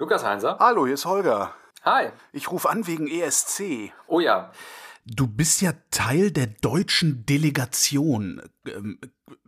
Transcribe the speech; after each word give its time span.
Lukas 0.00 0.24
Heinzer. 0.24 0.56
Hallo, 0.60 0.86
hier 0.86 0.94
ist 0.94 1.06
Holger. 1.06 1.54
Hi. 1.82 2.10
Ich 2.32 2.52
rufe 2.52 2.70
an 2.70 2.86
wegen 2.86 3.08
ESC. 3.08 3.90
Oh 4.06 4.20
ja. 4.20 4.52
Du 5.04 5.26
bist 5.26 5.60
ja 5.60 5.72
Teil 5.90 6.30
der 6.30 6.46
deutschen 6.46 7.26
Delegation. 7.26 8.40
Ähm, 8.64 9.00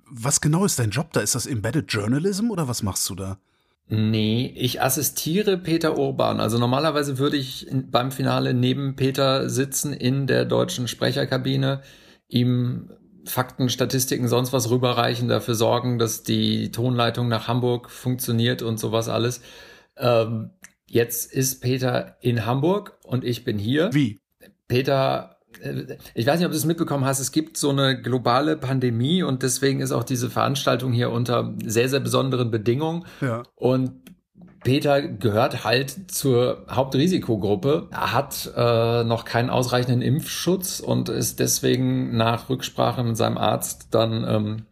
was 0.07 0.41
genau 0.41 0.65
ist 0.65 0.81
dein 0.81 0.91
Job 0.91 1.13
da? 1.13 1.21
Ist 1.21 1.37
das 1.37 1.47
Embedded 1.47 1.93
Journalism 1.93 2.51
oder 2.51 2.67
was 2.67 2.83
machst 2.83 3.09
du 3.09 3.15
da? 3.15 3.39
Nee, 3.87 4.53
ich 4.57 4.83
assistiere 4.83 5.57
Peter 5.57 5.97
Urban. 5.97 6.41
Also 6.41 6.59
normalerweise 6.59 7.19
würde 7.19 7.37
ich 7.37 7.69
beim 7.73 8.11
Finale 8.11 8.53
neben 8.53 8.97
Peter 8.97 9.49
sitzen 9.49 9.93
in 9.93 10.27
der 10.27 10.47
deutschen 10.47 10.89
Sprecherkabine, 10.89 11.83
ihm 12.27 12.91
Fakten, 13.25 13.69
Statistiken, 13.69 14.27
sonst 14.27 14.53
was 14.53 14.69
rüberreichen, 14.69 15.29
dafür 15.29 15.55
sorgen, 15.55 16.01
dass 16.01 16.25
die 16.25 16.73
Tonleitung 16.73 17.29
nach 17.29 17.47
Hamburg 17.47 17.89
funktioniert 17.89 18.63
und 18.63 18.81
sowas 18.81 19.09
alles. 19.09 19.43
Ähm, 20.01 20.51
jetzt 20.87 21.33
ist 21.33 21.61
Peter 21.61 22.17
in 22.21 22.47
Hamburg 22.47 22.99
und 23.05 23.25
ich 23.25 23.45
bin 23.45 23.59
hier. 23.59 23.91
Wie? 23.93 24.19
Peter, 24.69 25.37
äh, 25.63 25.97
ich 26.15 26.27
weiß 26.27 26.39
nicht, 26.39 26.47
ob 26.47 26.53
du 26.53 26.59
es 26.59 26.65
mitbekommen 26.65 27.05
hast, 27.05 27.21
es 27.21 27.33
gibt 27.33 27.57
so 27.57 27.71
eine 27.71 28.01
globale 28.01 28.57
Pandemie 28.57 29.23
und 29.23 29.43
deswegen 29.43 29.81
ist 29.81 29.93
auch 29.93 30.05
diese 30.05 30.31
Veranstaltung 30.31 30.93
hier 30.93 31.11
unter 31.11 31.55
sehr, 31.65 31.89
sehr 31.89 32.01
besonderen 32.01 32.51
Bedingungen. 32.51 33.05
Ja. 33.21 33.43
Und 33.55 33.93
Peter 34.63 35.01
gehört 35.01 35.65
halt 35.65 36.13
zur 36.13 36.67
Hauptrisikogruppe, 36.71 37.89
hat 37.93 38.53
äh, 38.55 39.05
noch 39.05 39.25
keinen 39.25 39.49
ausreichenden 39.49 40.03
Impfschutz 40.03 40.81
und 40.81 41.09
ist 41.09 41.41
deswegen 41.41 42.17
nach 42.17 42.51
Rücksprache 42.51 43.03
mit 43.03 43.17
seinem 43.17 43.39
Arzt 43.39 43.89
dann 43.93 44.25
ähm, 44.29 44.67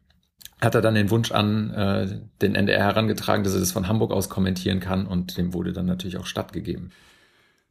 hat 0.60 0.74
er 0.74 0.80
dann 0.80 0.94
den 0.94 1.10
Wunsch 1.10 1.32
an 1.32 1.70
äh, 1.70 2.20
den 2.42 2.54
NDR 2.54 2.84
herangetragen, 2.84 3.44
dass 3.44 3.54
er 3.54 3.60
das 3.60 3.72
von 3.72 3.88
Hamburg 3.88 4.12
aus 4.12 4.28
kommentieren 4.28 4.80
kann 4.80 5.06
und 5.06 5.36
dem 5.38 5.54
wurde 5.54 5.72
dann 5.72 5.86
natürlich 5.86 6.16
auch 6.16 6.26
stattgegeben. 6.26 6.90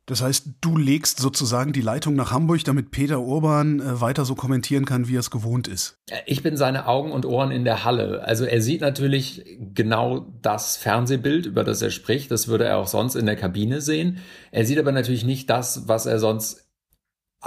Das 0.07 0.21
heißt, 0.21 0.51
du 0.61 0.77
legst 0.77 1.19
sozusagen 1.19 1.73
die 1.73 1.81
Leitung 1.81 2.15
nach 2.15 2.31
Hamburg, 2.31 2.63
damit 2.63 2.91
Peter 2.91 3.19
Urban 3.19 3.81
äh, 3.81 3.99
weiter 3.99 4.23
so 4.23 4.35
kommentieren 4.35 4.85
kann, 4.85 5.09
wie 5.09 5.17
er 5.17 5.19
es 5.19 5.31
gewohnt 5.31 5.67
ist. 5.67 5.99
Ich 6.25 6.41
bin 6.41 6.55
seine 6.55 6.87
Augen 6.87 7.11
und 7.11 7.25
Ohren 7.25 7.51
in 7.51 7.65
der 7.65 7.83
Halle. 7.83 8.23
Also 8.23 8.45
er 8.45 8.61
sieht 8.61 8.79
natürlich 8.79 9.43
genau 9.59 10.31
das 10.41 10.77
Fernsehbild, 10.77 11.45
über 11.45 11.65
das 11.65 11.81
er 11.81 11.91
spricht. 11.91 12.31
Das 12.31 12.47
würde 12.47 12.63
er 12.63 12.77
auch 12.77 12.87
sonst 12.87 13.15
in 13.15 13.25
der 13.25 13.35
Kabine 13.35 13.81
sehen. 13.81 14.19
Er 14.51 14.63
sieht 14.65 14.79
aber 14.79 14.93
natürlich 14.93 15.25
nicht 15.25 15.49
das, 15.49 15.89
was 15.89 16.05
er 16.05 16.19
sonst 16.19 16.66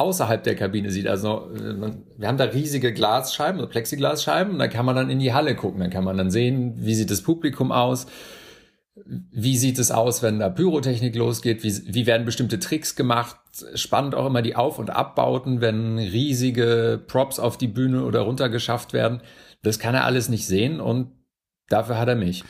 außerhalb 0.01 0.43
der 0.43 0.57
Kabine 0.57 0.91
sieht. 0.91 1.07
Also 1.07 1.51
äh, 1.55 1.93
wir 2.17 2.29
haben 2.29 2.39
da 2.39 2.45
riesige 2.45 2.93
Glasscheiben, 2.93 3.67
Plexiglasscheiben, 3.69 4.55
und 4.55 4.59
da 4.59 4.69
kann 4.69 4.87
man 4.87 4.97
dann 4.97 5.11
in 5.11 5.19
die 5.19 5.33
Halle 5.33 5.55
gucken. 5.55 5.81
Dann 5.81 5.91
kann 5.91 6.05
man 6.05 6.17
dann 6.17 6.31
sehen, 6.31 6.75
wie 6.77 6.95
sieht 6.95 7.11
das 7.11 7.23
Publikum 7.23 7.73
aus 7.73 8.07
wie 9.05 9.57
sieht 9.57 9.79
es 9.79 9.91
aus, 9.91 10.23
wenn 10.23 10.39
da 10.39 10.49
Pyrotechnik 10.49 11.15
losgeht? 11.15 11.63
Wie, 11.63 11.95
wie 11.95 12.07
werden 12.07 12.27
bestimmte 12.27 12.59
Tricks 12.59 12.97
gemacht? 12.97 13.37
Spannend 13.75 14.15
auch 14.15 14.27
immer 14.27 14.43
die 14.43 14.57
Auf- 14.57 14.79
und 14.79 14.91
Abbauten, 14.91 15.61
wenn 15.61 15.99
riesige 15.99 17.03
Props 17.07 17.39
auf 17.39 17.57
die 17.57 17.69
Bühne 17.69 18.05
oder 18.05 18.21
runter 18.21 18.49
geschafft 18.49 18.93
werden. 18.93 19.23
Das 19.63 19.79
kann 19.79 19.95
er 19.95 20.05
alles 20.05 20.29
nicht 20.29 20.47
sehen 20.47 20.81
und 20.81 21.13
dafür 21.69 21.99
hat 21.99 22.09
er 22.09 22.17
mich. 22.17 22.45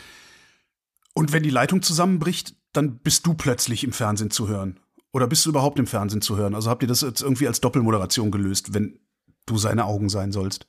Und 1.14 1.32
wenn 1.32 1.42
die 1.42 1.50
Leitung 1.50 1.82
zusammenbricht, 1.82 2.54
dann 2.72 2.98
bist 2.98 3.26
du 3.26 3.34
plötzlich 3.34 3.84
im 3.84 3.92
Fernsehen 3.92 4.30
zu 4.30 4.48
hören. 4.48 4.78
Oder 5.12 5.26
bist 5.26 5.44
du 5.44 5.50
überhaupt 5.50 5.78
im 5.78 5.86
Fernsehen 5.86 6.22
zu 6.22 6.36
hören? 6.36 6.54
Also 6.54 6.70
habt 6.70 6.82
ihr 6.82 6.88
das 6.88 7.00
jetzt 7.00 7.20
irgendwie 7.20 7.46
als 7.46 7.60
Doppelmoderation 7.60 8.30
gelöst, 8.30 8.74
wenn 8.74 9.00
du 9.46 9.58
seine 9.58 9.84
Augen 9.86 10.08
sein 10.08 10.32
sollst? 10.32 10.66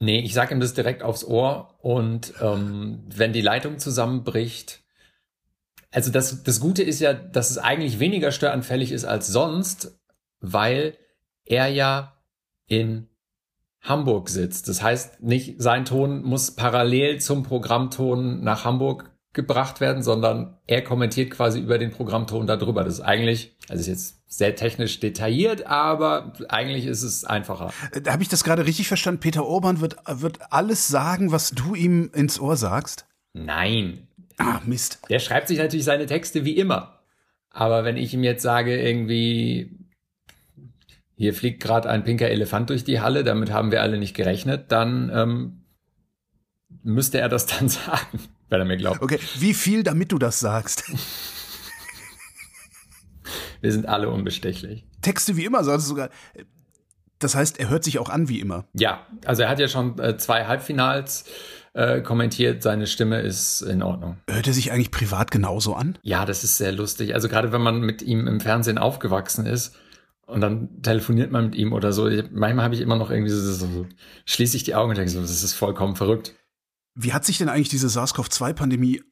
Nee, 0.00 0.20
ich 0.20 0.34
sag 0.34 0.50
ihm 0.50 0.58
das 0.58 0.74
direkt 0.74 1.02
aufs 1.04 1.24
Ohr 1.24 1.78
und 1.80 2.34
ähm, 2.40 3.04
wenn 3.06 3.32
die 3.32 3.40
Leitung 3.40 3.78
zusammenbricht, 3.78 4.82
also 5.92 6.10
das, 6.10 6.42
das 6.42 6.58
Gute 6.58 6.82
ist 6.82 6.98
ja, 6.98 7.12
dass 7.12 7.50
es 7.50 7.58
eigentlich 7.58 8.00
weniger 8.00 8.32
störanfällig 8.32 8.90
ist 8.90 9.04
als 9.04 9.28
sonst, 9.28 10.00
weil 10.40 10.98
er 11.44 11.68
ja 11.68 12.20
in 12.66 13.06
Hamburg 13.80 14.28
sitzt. 14.28 14.68
Das 14.68 14.82
heißt, 14.82 15.22
nicht 15.22 15.62
sein 15.62 15.84
Ton 15.84 16.22
muss 16.22 16.52
parallel 16.52 17.20
zum 17.20 17.44
Programmton 17.44 18.42
nach 18.42 18.64
Hamburg 18.64 19.11
gebracht 19.32 19.80
werden, 19.80 20.02
sondern 20.02 20.58
er 20.66 20.82
kommentiert 20.82 21.30
quasi 21.30 21.60
über 21.60 21.78
den 21.78 21.90
Programmton 21.90 22.46
darüber. 22.46 22.84
Das 22.84 22.94
ist 22.94 23.00
eigentlich, 23.00 23.56
also 23.68 23.80
ist 23.80 23.86
jetzt 23.86 24.22
sehr 24.26 24.54
technisch 24.56 25.00
detailliert, 25.00 25.66
aber 25.66 26.32
eigentlich 26.48 26.86
ist 26.86 27.02
es 27.02 27.24
einfacher. 27.24 27.72
Äh, 27.92 28.08
Habe 28.10 28.22
ich 28.22 28.28
das 28.28 28.44
gerade 28.44 28.66
richtig 28.66 28.88
verstanden? 28.88 29.20
Peter 29.20 29.44
Orban 29.46 29.80
wird, 29.80 29.96
wird 30.06 30.52
alles 30.52 30.88
sagen, 30.88 31.32
was 31.32 31.50
du 31.50 31.74
ihm 31.74 32.10
ins 32.14 32.38
Ohr 32.40 32.56
sagst? 32.56 33.06
Nein, 33.32 34.06
Ah, 34.38 34.60
Mist. 34.64 35.00
Der 35.08 35.18
schreibt 35.18 35.48
sich 35.48 35.58
natürlich 35.58 35.84
seine 35.84 36.06
Texte 36.06 36.44
wie 36.44 36.56
immer. 36.56 36.98
Aber 37.50 37.84
wenn 37.84 37.96
ich 37.96 38.14
ihm 38.14 38.24
jetzt 38.24 38.42
sage, 38.42 38.80
irgendwie, 38.80 39.78
hier 41.16 41.34
fliegt 41.34 41.62
gerade 41.62 41.88
ein 41.88 42.04
pinker 42.04 42.28
Elefant 42.28 42.70
durch 42.70 42.82
die 42.84 43.00
Halle, 43.00 43.24
damit 43.24 43.52
haben 43.52 43.70
wir 43.70 43.82
alle 43.82 43.98
nicht 43.98 44.14
gerechnet, 44.14 44.72
dann 44.72 45.10
ähm, 45.14 45.62
müsste 46.82 47.20
er 47.20 47.28
das 47.28 47.46
dann 47.58 47.68
sagen, 47.68 48.18
wenn 48.52 48.60
er 48.60 48.66
mir 48.66 48.76
glaubt. 48.76 49.02
Okay, 49.02 49.18
wie 49.38 49.54
viel, 49.54 49.82
damit 49.82 50.12
du 50.12 50.18
das 50.18 50.38
sagst? 50.38 50.84
wir 53.60 53.72
sind 53.72 53.88
alle 53.88 54.08
unbestechlich. 54.08 54.84
Texte 55.00 55.36
wie 55.36 55.44
immer, 55.44 55.62
du 55.62 55.78
sogar. 55.78 56.10
Das 57.18 57.34
heißt, 57.34 57.58
er 57.60 57.68
hört 57.70 57.84
sich 57.84 57.98
auch 57.98 58.08
an 58.08 58.28
wie 58.28 58.40
immer. 58.40 58.64
Ja, 58.74 59.06
also 59.24 59.42
er 59.42 59.48
hat 59.48 59.60
ja 59.60 59.68
schon 59.68 59.98
äh, 59.98 60.16
zwei 60.16 60.46
Halbfinals 60.46 61.24
äh, 61.74 62.00
kommentiert, 62.00 62.62
seine 62.62 62.86
Stimme 62.86 63.20
ist 63.20 63.62
in 63.62 63.82
Ordnung. 63.82 64.18
Hört 64.28 64.46
er 64.46 64.52
sich 64.52 64.72
eigentlich 64.72 64.90
privat 64.90 65.30
genauso 65.30 65.74
an? 65.74 65.98
Ja, 66.02 66.24
das 66.26 66.44
ist 66.44 66.58
sehr 66.58 66.72
lustig. 66.72 67.14
Also 67.14 67.28
gerade 67.28 67.52
wenn 67.52 67.62
man 67.62 67.80
mit 67.80 68.02
ihm 68.02 68.26
im 68.26 68.40
Fernsehen 68.40 68.78
aufgewachsen 68.78 69.46
ist 69.46 69.76
und 70.26 70.40
dann 70.40 70.82
telefoniert 70.82 71.30
man 71.30 71.46
mit 71.46 71.54
ihm 71.54 71.72
oder 71.72 71.92
so, 71.92 72.10
manchmal 72.32 72.64
habe 72.64 72.74
ich 72.74 72.80
immer 72.80 72.96
noch 72.96 73.10
irgendwie 73.10 73.30
so, 73.30 73.52
so 73.52 73.86
schließe 74.26 74.56
ich 74.56 74.64
die 74.64 74.74
Augen 74.74 74.90
und 74.90 74.98
denke 74.98 75.10
so, 75.10 75.20
das 75.20 75.42
ist 75.42 75.54
vollkommen 75.54 75.96
verrückt. 75.96 76.34
Wie 76.94 77.12
hat 77.12 77.24
sich 77.24 77.38
denn 77.38 77.48
eigentlich 77.48 77.68
diese 77.68 77.88
SARS-CoV-2-Pandemie 77.88 79.02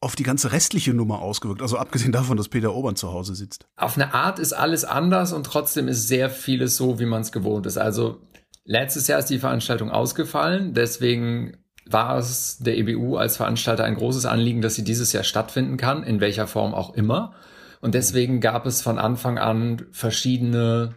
auf 0.00 0.16
die 0.16 0.22
ganze 0.22 0.52
restliche 0.52 0.94
Nummer 0.94 1.20
ausgewirkt? 1.20 1.62
Also 1.62 1.78
abgesehen 1.78 2.12
davon, 2.12 2.36
dass 2.36 2.48
Peter 2.48 2.74
Obern 2.74 2.96
zu 2.96 3.12
Hause 3.12 3.34
sitzt. 3.34 3.66
Auf 3.76 3.96
eine 3.96 4.14
Art 4.14 4.38
ist 4.38 4.52
alles 4.52 4.84
anders 4.84 5.32
und 5.32 5.44
trotzdem 5.44 5.88
ist 5.88 6.08
sehr 6.08 6.30
vieles 6.30 6.76
so, 6.76 6.98
wie 6.98 7.06
man 7.06 7.22
es 7.22 7.32
gewohnt 7.32 7.66
ist. 7.66 7.78
Also 7.78 8.20
letztes 8.64 9.06
Jahr 9.06 9.18
ist 9.18 9.30
die 9.30 9.38
Veranstaltung 9.38 9.90
ausgefallen, 9.90 10.74
deswegen 10.74 11.56
war 11.86 12.18
es 12.18 12.58
der 12.58 12.76
EBU 12.76 13.16
als 13.16 13.36
Veranstalter 13.36 13.84
ein 13.84 13.94
großes 13.94 14.26
Anliegen, 14.26 14.60
dass 14.60 14.74
sie 14.74 14.84
dieses 14.84 15.12
Jahr 15.12 15.24
stattfinden 15.24 15.76
kann, 15.76 16.02
in 16.02 16.20
welcher 16.20 16.46
Form 16.46 16.74
auch 16.74 16.94
immer. 16.94 17.34
Und 17.80 17.94
deswegen 17.94 18.40
gab 18.40 18.66
es 18.66 18.82
von 18.82 18.98
Anfang 18.98 19.38
an 19.38 19.86
verschiedene 19.92 20.96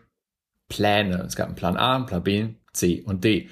Pläne. 0.68 1.24
Es 1.28 1.36
gab 1.36 1.48
einen 1.48 1.56
Plan 1.56 1.78
A, 1.78 1.96
einen 1.96 2.06
Plan 2.08 2.24
B, 2.24 2.56
C 2.74 3.04
und 3.06 3.24
D. 3.24 3.50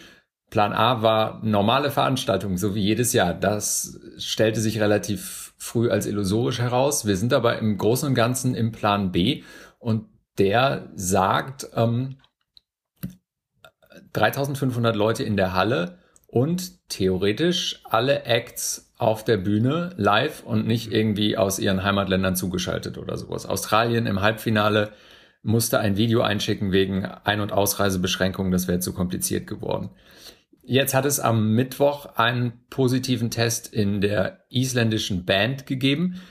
Plan 0.49 0.73
A 0.73 1.01
war 1.01 1.41
normale 1.43 1.91
Veranstaltung, 1.91 2.57
so 2.57 2.73
wie 2.73 2.81
jedes 2.81 3.13
Jahr. 3.13 3.33
Das 3.33 3.99
stellte 4.17 4.61
sich 4.61 4.79
relativ 4.79 5.53
früh 5.57 5.89
als 5.89 6.07
illusorisch 6.07 6.59
heraus. 6.59 7.05
Wir 7.05 7.17
sind 7.17 7.33
aber 7.33 7.59
im 7.59 7.77
Großen 7.77 8.07
und 8.07 8.15
Ganzen 8.15 8.55
im 8.55 8.71
Plan 8.71 9.11
B 9.11 9.43
und 9.77 10.05
der 10.37 10.89
sagt 10.95 11.67
ähm, 11.75 12.17
3500 14.13 14.95
Leute 14.95 15.23
in 15.23 15.37
der 15.37 15.53
Halle 15.53 15.99
und 16.25 16.89
theoretisch 16.89 17.81
alle 17.83 18.23
Acts 18.23 18.91
auf 18.97 19.23
der 19.23 19.37
Bühne 19.37 19.93
live 19.97 20.43
und 20.43 20.67
nicht 20.67 20.91
irgendwie 20.91 21.37
aus 21.37 21.59
ihren 21.59 21.83
Heimatländern 21.83 22.35
zugeschaltet 22.35 22.97
oder 22.97 23.17
sowas. 23.17 23.45
Australien 23.45 24.05
im 24.05 24.21
Halbfinale 24.21 24.91
musste 25.41 25.79
ein 25.79 25.95
Video 25.95 26.21
einschicken 26.21 26.71
wegen 26.71 27.05
Ein- 27.05 27.41
und 27.41 27.51
Ausreisebeschränkungen, 27.51 28.51
das 28.51 28.67
wäre 28.67 28.79
zu 28.79 28.93
kompliziert 28.93 29.47
geworden. 29.47 29.89
Jetzt 30.69 30.93
hat 30.93 31.05
es 31.05 31.19
am 31.19 31.55
Mittwoch 31.55 32.15
einen 32.15 32.53
positiven 32.69 33.31
Test 33.31 33.73
in 33.73 34.01
der 34.01 34.45
isländischen 34.49 35.25
Band 35.25 35.65
gegeben. 35.65 36.21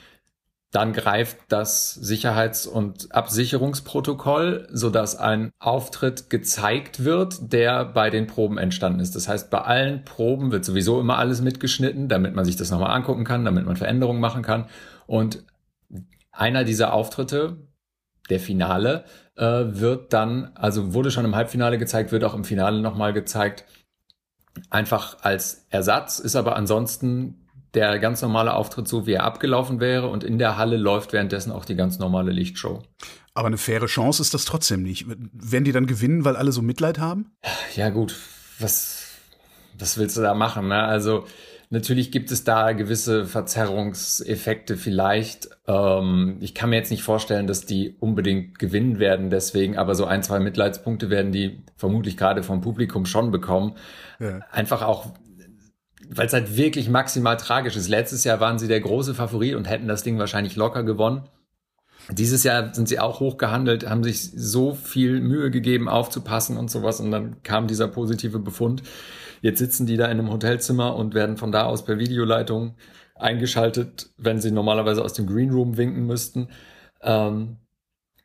Dann 0.70 0.92
greift 0.92 1.38
das 1.48 1.92
Sicherheits- 1.94 2.64
und 2.68 3.12
Absicherungsprotokoll, 3.12 4.68
sodass 4.70 5.16
ein 5.16 5.50
Auftritt 5.58 6.30
gezeigt 6.30 7.02
wird, 7.02 7.52
der 7.52 7.84
bei 7.84 8.10
den 8.10 8.28
Proben 8.28 8.58
entstanden 8.58 9.00
ist. 9.00 9.16
Das 9.16 9.26
heißt, 9.26 9.50
bei 9.50 9.62
allen 9.62 10.04
Proben 10.04 10.52
wird 10.52 10.64
sowieso 10.64 11.00
immer 11.00 11.18
alles 11.18 11.40
mitgeschnitten, 11.40 12.06
damit 12.06 12.36
man 12.36 12.44
sich 12.44 12.54
das 12.54 12.70
nochmal 12.70 12.94
angucken 12.94 13.24
kann, 13.24 13.44
damit 13.44 13.66
man 13.66 13.74
Veränderungen 13.74 14.20
machen 14.20 14.42
kann. 14.42 14.66
Und 15.08 15.42
einer 16.30 16.62
dieser 16.62 16.92
Auftritte, 16.92 17.56
der 18.30 18.38
Finale, 18.38 19.02
äh, 19.34 19.42
wird 19.42 20.12
dann, 20.12 20.52
also 20.54 20.94
wurde 20.94 21.10
schon 21.10 21.24
im 21.24 21.34
Halbfinale 21.34 21.76
gezeigt, 21.76 22.12
wird 22.12 22.22
auch 22.22 22.34
im 22.34 22.44
Finale 22.44 22.80
nochmal 22.80 23.12
gezeigt. 23.12 23.64
Einfach 24.70 25.18
als 25.22 25.66
Ersatz, 25.70 26.18
ist 26.18 26.36
aber 26.36 26.56
ansonsten 26.56 27.46
der 27.74 27.98
ganz 27.98 28.22
normale 28.22 28.54
Auftritt 28.54 28.88
so, 28.88 29.06
wie 29.06 29.12
er 29.12 29.24
abgelaufen 29.24 29.80
wäre 29.80 30.08
und 30.08 30.24
in 30.24 30.38
der 30.38 30.56
Halle 30.56 30.76
läuft 30.76 31.12
währenddessen 31.12 31.52
auch 31.52 31.64
die 31.64 31.76
ganz 31.76 31.98
normale 31.98 32.32
Lichtshow. 32.32 32.82
Aber 33.34 33.46
eine 33.46 33.58
faire 33.58 33.86
Chance 33.86 34.22
ist 34.22 34.34
das 34.34 34.44
trotzdem 34.44 34.82
nicht. 34.82 35.06
Werden 35.08 35.64
die 35.64 35.72
dann 35.72 35.86
gewinnen, 35.86 36.24
weil 36.24 36.36
alle 36.36 36.50
so 36.50 36.62
Mitleid 36.62 36.98
haben? 36.98 37.30
Ja 37.76 37.90
gut, 37.90 38.16
was, 38.58 39.04
was 39.78 39.98
willst 39.98 40.16
du 40.16 40.22
da 40.22 40.34
machen? 40.34 40.68
Ne? 40.68 40.82
Also 40.82 41.24
Natürlich 41.70 42.10
gibt 42.10 42.30
es 42.30 42.44
da 42.44 42.72
gewisse 42.72 43.26
Verzerrungseffekte 43.26 44.78
vielleicht. 44.78 45.50
Ähm, 45.66 46.38
ich 46.40 46.54
kann 46.54 46.70
mir 46.70 46.76
jetzt 46.76 46.90
nicht 46.90 47.02
vorstellen, 47.02 47.46
dass 47.46 47.66
die 47.66 47.94
unbedingt 48.00 48.58
gewinnen 48.58 48.98
werden 48.98 49.28
deswegen, 49.28 49.76
aber 49.76 49.94
so 49.94 50.06
ein, 50.06 50.22
zwei 50.22 50.40
Mitleidspunkte 50.40 51.10
werden 51.10 51.30
die 51.30 51.62
vermutlich 51.76 52.16
gerade 52.16 52.42
vom 52.42 52.62
Publikum 52.62 53.04
schon 53.04 53.30
bekommen. 53.30 53.74
Ja. 54.18 54.40
Einfach 54.50 54.80
auch, 54.80 55.12
weil 56.08 56.26
es 56.26 56.32
halt 56.32 56.56
wirklich 56.56 56.88
maximal 56.88 57.36
tragisch 57.36 57.76
ist. 57.76 57.88
Letztes 57.88 58.24
Jahr 58.24 58.40
waren 58.40 58.58
sie 58.58 58.68
der 58.68 58.80
große 58.80 59.14
Favorit 59.14 59.54
und 59.54 59.68
hätten 59.68 59.88
das 59.88 60.02
Ding 60.02 60.18
wahrscheinlich 60.18 60.56
locker 60.56 60.84
gewonnen. 60.84 61.28
Dieses 62.10 62.42
Jahr 62.42 62.74
sind 62.74 62.88
sie 62.88 63.00
auch 63.00 63.20
hochgehandelt, 63.20 63.88
haben 63.88 64.02
sich 64.02 64.30
so 64.34 64.74
viel 64.74 65.20
Mühe 65.20 65.50
gegeben, 65.50 65.88
aufzupassen 65.88 66.56
und 66.56 66.70
sowas. 66.70 67.00
Und 67.00 67.10
dann 67.10 67.42
kam 67.42 67.66
dieser 67.66 67.88
positive 67.88 68.38
Befund. 68.38 68.82
Jetzt 69.42 69.58
sitzen 69.58 69.86
die 69.86 69.96
da 69.96 70.06
in 70.06 70.18
einem 70.18 70.30
Hotelzimmer 70.30 70.96
und 70.96 71.14
werden 71.14 71.36
von 71.36 71.52
da 71.52 71.64
aus 71.64 71.84
per 71.84 71.98
Videoleitung 71.98 72.76
eingeschaltet, 73.14 74.10
wenn 74.16 74.40
sie 74.40 74.50
normalerweise 74.50 75.04
aus 75.04 75.12
dem 75.12 75.26
Green 75.26 75.50
Room 75.50 75.76
winken 75.76 76.06
müssten. 76.06 76.48
Ähm, 77.02 77.58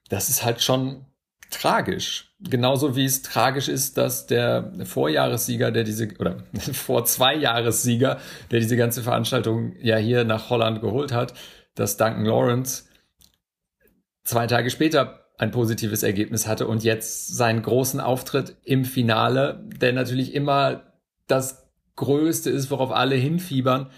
das 0.10 0.30
ist 0.30 0.46
halt 0.46 0.62
schon 0.62 1.06
tragisch. 1.50 2.34
Genauso 2.40 2.96
wie 2.96 3.06
es 3.06 3.22
tragisch 3.22 3.68
ist, 3.68 3.98
dass 3.98 4.28
der 4.28 4.72
Vorjahressieger, 4.86 5.72
der 5.72 5.84
diese, 5.84 6.10
oder 6.20 6.38
vor 6.72 7.06
zwei 7.06 7.36
Jahressieger, 7.36 8.20
der 8.52 8.60
diese 8.60 8.78
ganze 8.78 9.04
Veranstaltung 9.04 9.74
ja 9.82 9.98
hier 9.98 10.24
nach 10.24 10.50
Holland 10.50 10.82
geholt 10.82 11.12
hat, 11.12 11.34
dass 11.76 11.98
Duncan 11.98 12.26
Lawrence 12.26 12.86
zwei 14.24 14.48
Tage 14.48 14.70
später 14.70 15.25
ein 15.38 15.52
positives 15.52 16.04
Ergebnis 16.04 16.48
hatte 16.48 16.68
und 16.68 16.84
jetzt 16.84 17.36
seinen 17.36 17.62
großen 17.62 18.00
Auftritt 18.00 18.56
im 18.64 18.86
Finale, 18.86 19.64
der 19.75 19.94
natürlich 19.94 20.34
immer 20.34 20.84
das 21.28 21.68
Größte 21.96 22.50
ist, 22.50 22.72
worauf 22.72 22.92
alle 22.92 23.16
hinfiebern, 23.16 23.90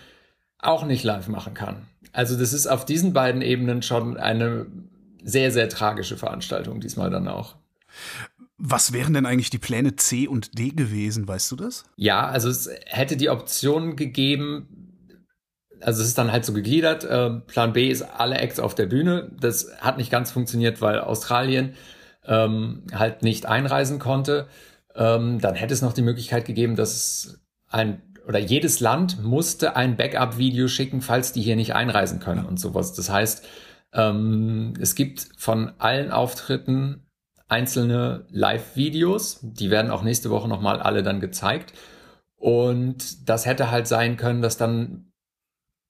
auch 0.59 0.85
nicht 0.85 1.03
live 1.03 1.27
machen 1.27 1.53
kann. 1.53 1.87
Also 2.13 2.37
das 2.37 2.53
ist 2.53 2.67
auf 2.67 2.85
diesen 2.85 3.13
beiden 3.13 3.41
Ebenen 3.41 3.81
schon 3.81 4.17
eine 4.17 4.67
sehr, 5.23 5.51
sehr 5.51 5.69
tragische 5.69 6.17
Veranstaltung 6.17 6.79
diesmal 6.79 7.09
dann 7.09 7.27
auch. 7.27 7.55
Was 8.57 8.93
wären 8.93 9.13
denn 9.13 9.25
eigentlich 9.25 9.49
die 9.49 9.57
Pläne 9.57 9.97
C 9.97 10.27
und 10.27 10.57
D 10.57 10.69
gewesen, 10.69 11.27
weißt 11.27 11.51
du 11.51 11.57
das? 11.57 11.83
Ja, 11.97 12.27
also 12.27 12.49
es 12.49 12.69
hätte 12.85 13.17
die 13.17 13.29
Option 13.29 13.97
gegeben, 13.97 14.67
also 15.81 16.01
es 16.01 16.09
ist 16.09 16.17
dann 16.17 16.31
halt 16.31 16.45
so 16.45 16.53
gegliedert. 16.53 17.03
Äh, 17.03 17.31
Plan 17.47 17.73
B 17.73 17.89
ist 17.89 18.01
alle 18.01 18.37
Acts 18.37 18.59
auf 18.59 18.75
der 18.75 18.85
Bühne. 18.85 19.31
Das 19.39 19.71
hat 19.79 19.97
nicht 19.97 20.11
ganz 20.11 20.31
funktioniert, 20.31 20.81
weil 20.81 20.99
Australien 20.99 21.75
ähm, 22.25 22.83
halt 22.93 23.21
nicht 23.21 23.45
einreisen 23.45 23.99
konnte. 23.99 24.47
Ähm, 24.95 25.39
dann 25.39 25.55
hätte 25.55 25.73
es 25.73 25.81
noch 25.81 25.93
die 25.93 26.01
Möglichkeit 26.01 26.45
gegeben, 26.45 26.75
dass 26.75 27.39
ein 27.69 28.01
oder 28.27 28.39
jedes 28.39 28.79
Land 28.79 29.23
musste 29.23 29.75
ein 29.75 29.97
Backup-Video 29.97 30.67
schicken, 30.67 31.01
falls 31.01 31.31
die 31.31 31.41
hier 31.41 31.55
nicht 31.55 31.75
einreisen 31.75 32.19
können 32.19 32.43
ja. 32.43 32.47
und 32.47 32.59
sowas. 32.59 32.93
Das 32.93 33.09
heißt, 33.09 33.45
ähm, 33.93 34.73
es 34.79 34.95
gibt 34.95 35.27
von 35.37 35.73
allen 35.77 36.11
Auftritten 36.11 37.05
einzelne 37.47 38.25
Live-Videos. 38.29 39.39
Die 39.41 39.69
werden 39.69 39.91
auch 39.91 40.01
nächste 40.01 40.29
Woche 40.31 40.47
nochmal 40.47 40.79
alle 40.79 41.03
dann 41.03 41.19
gezeigt. 41.19 41.73
Und 42.35 43.29
das 43.29 43.45
hätte 43.45 43.71
halt 43.71 43.87
sein 43.87 44.17
können, 44.17 44.41
dass 44.41 44.57
dann 44.57 45.11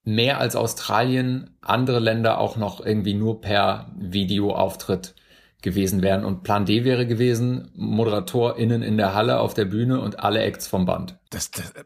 mehr 0.05 0.39
als 0.39 0.55
Australien 0.55 1.57
andere 1.61 1.99
Länder 1.99 2.37
auch 2.39 2.55
noch 2.55 2.83
irgendwie 2.83 3.15
nur 3.15 3.41
per 3.41 3.91
Videoauftritt 3.97 5.15
gewesen 5.61 6.01
wären. 6.01 6.23
Und 6.23 6.43
Plan 6.43 6.65
D 6.65 6.85
wäre 6.85 7.07
gewesen, 7.07 7.71
ModeratorInnen 7.75 8.83
in 8.83 8.97
der 8.97 9.13
Halle 9.13 9.39
auf 9.39 9.53
der 9.53 9.65
Bühne 9.65 9.99
und 9.99 10.19
alle 10.19 10.41
Acts 10.41 10.67
vom 10.67 10.85
Band. 10.85 11.17
Das, 11.31 11.51
das 11.51 11.71
äh, 11.71 11.83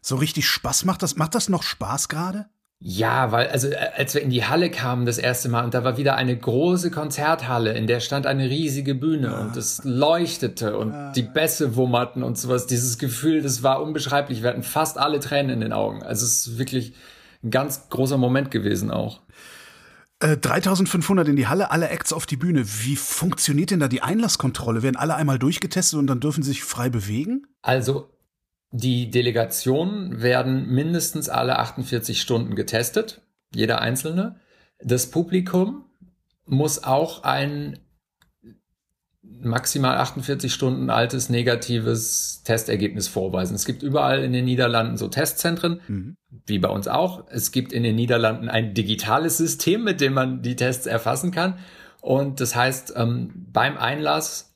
so 0.00 0.16
richtig 0.16 0.48
Spaß 0.48 0.84
macht 0.84 1.02
das, 1.02 1.16
macht 1.16 1.34
das 1.34 1.48
noch 1.48 1.64
Spaß 1.64 2.08
gerade? 2.08 2.46
Ja, 2.78 3.32
weil, 3.32 3.48
also 3.48 3.68
äh, 3.68 3.76
als 3.96 4.14
wir 4.14 4.22
in 4.22 4.30
die 4.30 4.44
Halle 4.44 4.70
kamen 4.70 5.06
das 5.06 5.18
erste 5.18 5.48
Mal 5.48 5.64
und 5.64 5.72
da 5.72 5.82
war 5.82 5.96
wieder 5.96 6.16
eine 6.16 6.36
große 6.36 6.90
Konzerthalle, 6.90 7.72
in 7.72 7.86
der 7.86 8.00
stand 8.00 8.26
eine 8.26 8.50
riesige 8.50 8.94
Bühne 8.94 9.34
ah. 9.34 9.40
und 9.40 9.56
es 9.56 9.80
leuchtete 9.84 10.76
und 10.76 10.92
ah. 10.92 11.12
die 11.12 11.22
Bässe 11.22 11.76
wummerten 11.76 12.22
und 12.22 12.36
sowas. 12.36 12.66
Dieses 12.66 12.98
Gefühl, 12.98 13.40
das 13.40 13.62
war 13.62 13.82
unbeschreiblich. 13.82 14.42
Wir 14.42 14.50
hatten 14.50 14.62
fast 14.62 14.98
alle 14.98 15.20
Tränen 15.20 15.50
in 15.52 15.60
den 15.62 15.72
Augen. 15.72 16.02
Also 16.02 16.26
es 16.26 16.46
ist 16.46 16.58
wirklich 16.58 16.92
ein 17.42 17.50
ganz 17.50 17.88
großer 17.88 18.18
Moment 18.18 18.50
gewesen 18.50 18.90
auch. 18.90 19.22
3500 20.20 21.26
äh, 21.26 21.30
in 21.30 21.36
die 21.36 21.46
Halle, 21.46 21.70
alle 21.70 21.88
Acts 21.88 22.12
auf 22.12 22.26
die 22.26 22.36
Bühne. 22.36 22.64
Wie 22.64 22.96
funktioniert 22.96 23.70
denn 23.70 23.80
da 23.80 23.88
die 23.88 24.02
Einlasskontrolle? 24.02 24.82
Werden 24.82 24.96
alle 24.96 25.14
einmal 25.14 25.38
durchgetestet 25.38 25.98
und 25.98 26.06
dann 26.06 26.20
dürfen 26.20 26.42
sie 26.42 26.50
sich 26.50 26.64
frei 26.64 26.88
bewegen? 26.88 27.46
Also 27.62 28.10
die 28.70 29.10
Delegationen 29.10 30.22
werden 30.22 30.68
mindestens 30.68 31.28
alle 31.28 31.58
48 31.58 32.20
Stunden 32.20 32.54
getestet, 32.54 33.22
jeder 33.54 33.80
einzelne. 33.80 34.40
Das 34.80 35.10
Publikum 35.10 35.84
muss 36.44 36.84
auch 36.84 37.22
ein 37.22 37.78
maximal 39.22 39.96
48 39.96 40.52
Stunden 40.52 40.90
altes 40.90 41.28
negatives 41.28 42.42
Testergebnis 42.44 43.08
vorweisen. 43.08 43.54
Es 43.54 43.64
gibt 43.64 43.82
überall 43.82 44.22
in 44.22 44.32
den 44.32 44.44
Niederlanden 44.44 44.96
so 44.96 45.08
Testzentren, 45.08 45.80
mhm. 45.88 46.16
wie 46.46 46.58
bei 46.58 46.68
uns 46.68 46.88
auch. 46.88 47.26
Es 47.30 47.52
gibt 47.52 47.72
in 47.72 47.82
den 47.82 47.96
Niederlanden 47.96 48.48
ein 48.48 48.74
digitales 48.74 49.36
System, 49.36 49.84
mit 49.84 50.00
dem 50.00 50.14
man 50.14 50.42
die 50.42 50.56
Tests 50.56 50.86
erfassen 50.86 51.30
kann. 51.30 51.58
Und 52.00 52.40
das 52.40 52.54
heißt, 52.54 52.94
ähm, 52.96 53.46
beim 53.52 53.76
Einlass 53.76 54.55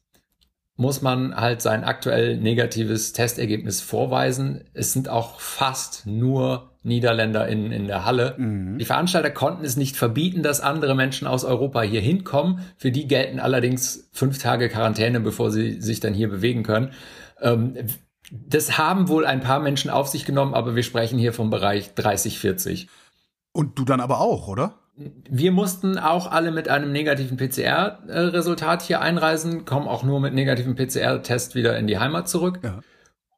muss 0.81 1.03
man 1.03 1.37
halt 1.37 1.61
sein 1.61 1.85
aktuell 1.85 2.39
negatives 2.39 3.13
Testergebnis 3.13 3.83
vorweisen. 3.83 4.65
Es 4.73 4.95
sind 4.95 5.11
auch 5.11 5.39
fast 5.39 6.07
nur 6.07 6.71
Niederländer 6.83 7.47
in, 7.49 7.71
in 7.71 7.87
der 7.87 8.07
Halle. 8.07 8.35
Mhm. 8.39 8.79
Die 8.79 8.87
Veranstalter 8.87 9.31
konnten 9.31 9.63
es 9.63 9.77
nicht 9.77 9.95
verbieten, 9.97 10.43
dass 10.43 10.63
andere 10.63 10.95
Menschen 10.95 11.29
aus 11.29 11.45
Europa 11.45 11.83
hier 11.83 12.01
hinkommen. 12.01 12.61
Für 12.79 12.91
die 12.91 13.07
gelten 13.07 13.41
allerdings 13.41 14.09
fünf 14.13 14.39
Tage 14.39 14.71
Quarantäne, 14.71 15.21
bevor 15.21 15.51
sie 15.51 15.83
sich 15.83 16.01
dann 16.01 16.15
hier 16.15 16.31
bewegen 16.31 16.63
können. 16.63 16.93
Ähm, 17.43 17.77
das 18.31 18.79
haben 18.79 19.09
wohl 19.09 19.27
ein 19.27 19.41
paar 19.41 19.61
Menschen 19.61 19.91
auf 19.91 20.09
sich 20.09 20.25
genommen, 20.25 20.55
aber 20.55 20.77
wir 20.77 20.83
sprechen 20.83 21.19
hier 21.19 21.35
vom 21.35 21.51
Bereich 21.51 21.95
30, 21.95 22.39
40. 22.39 22.89
Und 23.53 23.79
du 23.79 23.85
dann 23.85 24.01
aber 24.01 24.21
auch, 24.21 24.49
oder? 24.49 24.79
Wir 25.31 25.53
mussten 25.53 25.99
auch 25.99 26.31
alle 26.31 26.51
mit 26.51 26.69
einem 26.69 26.93
negativen 26.93 27.37
PCR-Resultat 27.37 28.83
hier 28.83 29.01
einreisen, 29.01 29.65
kommen 29.65 29.89
auch 29.89 30.03
nur 30.03 30.21
mit 30.21 30.35
negativem 30.35 30.75
PCR-Test 30.75 31.55
wieder 31.55 31.79
in 31.79 31.87
die 31.87 31.99
Heimat 31.99 32.29
zurück. 32.29 32.61
Ja. 32.63 32.81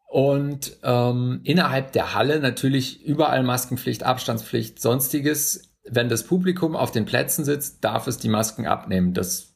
Und 0.09 0.77
ähm, 0.83 1.41
innerhalb 1.45 1.93
der 1.93 2.15
Halle 2.15 2.41
natürlich 2.41 3.05
überall 3.05 3.43
Maskenpflicht, 3.43 4.03
Abstandspflicht, 4.03 4.81
sonstiges. 4.81 5.75
Wenn 5.89 6.09
das 6.09 6.25
Publikum 6.25 6.77
auf 6.77 6.91
den 6.91 7.07
Plätzen 7.07 7.45
sitzt, 7.45 7.83
darf 7.85 8.07
es 8.07 8.19
die 8.19 8.29
Masken 8.29 8.67
abnehmen. 8.67 9.15
Das 9.15 9.55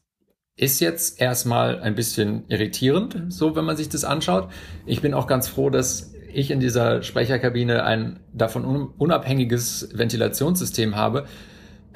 ist 0.55 0.79
jetzt 0.79 1.21
erstmal 1.21 1.79
ein 1.79 1.93
bisschen 1.93 2.45
irritierend, 2.47 3.25
so 3.29 3.55
wenn 3.55 3.65
man 3.65 3.77
sich 3.77 3.89
das 3.89 4.03
anschaut. 4.03 4.49
Ich 4.85 5.01
bin 5.01 5.13
auch 5.13 5.27
ganz 5.27 5.47
froh, 5.47 5.69
dass 5.69 6.13
ich 6.33 6.51
in 6.51 6.59
dieser 6.59 7.03
Sprecherkabine 7.03 7.83
ein 7.83 8.19
davon 8.33 8.65
unabhängiges 8.97 9.89
Ventilationssystem 9.93 10.95
habe, 10.95 11.25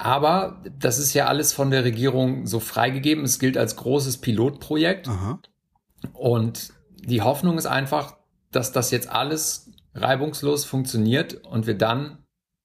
aber 0.01 0.63
das 0.79 0.97
ist 0.97 1.13
ja 1.13 1.27
alles 1.27 1.53
von 1.53 1.69
der 1.69 1.83
Regierung 1.83 2.47
so 2.47 2.59
freigegeben. 2.59 3.23
Es 3.23 3.37
gilt 3.37 3.55
als 3.55 3.75
großes 3.75 4.17
Pilotprojekt. 4.17 5.07
Aha. 5.07 5.39
Und 6.13 6.73
die 7.03 7.21
Hoffnung 7.21 7.59
ist 7.59 7.67
einfach, 7.67 8.17
dass 8.51 8.71
das 8.71 8.89
jetzt 8.89 9.09
alles 9.09 9.69
reibungslos 9.93 10.65
funktioniert 10.65 11.45
und 11.45 11.67
wir 11.67 11.77
dann 11.77 12.17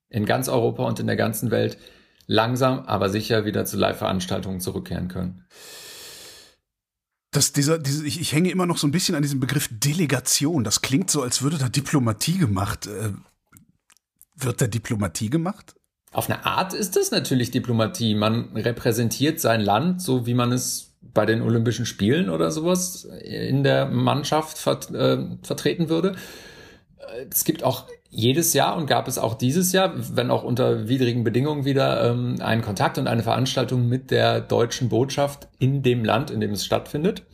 in 0.09 0.25
ganz 0.25 0.49
Europa 0.49 0.85
und 0.85 0.99
in 0.99 1.07
der 1.07 1.17
ganzen 1.17 1.51
Welt 1.51 1.77
langsam, 2.27 2.81
aber 2.87 3.11
sicher 3.11 3.45
wieder 3.45 3.67
zu 3.67 3.77
Live-Veranstaltungen 3.77 4.61
zurückkehren 4.61 5.09
können. 5.09 5.45
Das, 7.33 7.53
dieser, 7.53 7.79
diese, 7.79 8.07
ich, 8.07 8.19
ich 8.19 8.33
hänge 8.33 8.51
immer 8.51 8.65
noch 8.65 8.79
so 8.79 8.87
ein 8.87 8.93
bisschen 8.93 9.15
an 9.15 9.21
diesem 9.21 9.41
Begriff 9.41 9.69
Delegation. 9.71 10.65
Das 10.65 10.81
klingt 10.81 11.11
so, 11.11 11.23
als 11.23 11.43
würde 11.43 11.59
da 11.59 11.69
Diplomatie 11.69 12.39
gemacht. 12.39 12.87
Äh, 12.87 13.13
wird 14.37 14.63
da 14.63 14.67
Diplomatie 14.67 15.29
gemacht? 15.29 15.76
Auf 16.17 16.31
eine 16.31 16.47
Art 16.47 16.73
ist 16.73 16.97
das 16.97 17.11
natürlich 17.11 17.51
Diplomatie. 17.51 18.15
Man 18.15 18.49
repräsentiert 18.55 19.39
sein 19.39 19.61
Land, 19.61 20.01
so 20.01 20.25
wie 20.25 20.33
man 20.33 20.51
es 20.51 20.95
bei 21.13 21.27
den 21.27 21.43
Olympischen 21.43 21.85
Spielen 21.85 22.31
oder 22.31 22.51
sowas 22.51 23.05
in 23.23 23.63
der 23.63 23.85
Mannschaft 23.85 24.57
vert, 24.57 24.91
äh, 24.95 25.19
vertreten 25.43 25.91
würde. 25.91 26.17
Es 27.31 27.45
gibt 27.45 27.63
auch 27.63 27.85
jedes 28.09 28.55
Jahr 28.55 28.79
und 28.79 28.87
gab 28.87 29.09
es 29.09 29.19
auch 29.19 29.35
dieses 29.35 29.73
Jahr, 29.73 29.93
wenn 29.95 30.31
auch 30.31 30.43
unter 30.43 30.89
widrigen 30.89 31.23
Bedingungen 31.23 31.67
wieder, 31.67 32.11
ähm, 32.11 32.37
einen 32.41 32.63
Kontakt 32.63 32.97
und 32.97 33.09
eine 33.09 33.23
Veranstaltung 33.23 33.87
mit 33.87 34.11
der 34.11 34.41
deutschen 34.41 34.89
Botschaft 34.89 35.49
in 35.59 35.83
dem 35.83 36.03
Land, 36.03 36.31
in 36.31 36.41
dem 36.41 36.53
es 36.53 36.65
stattfindet. 36.65 37.25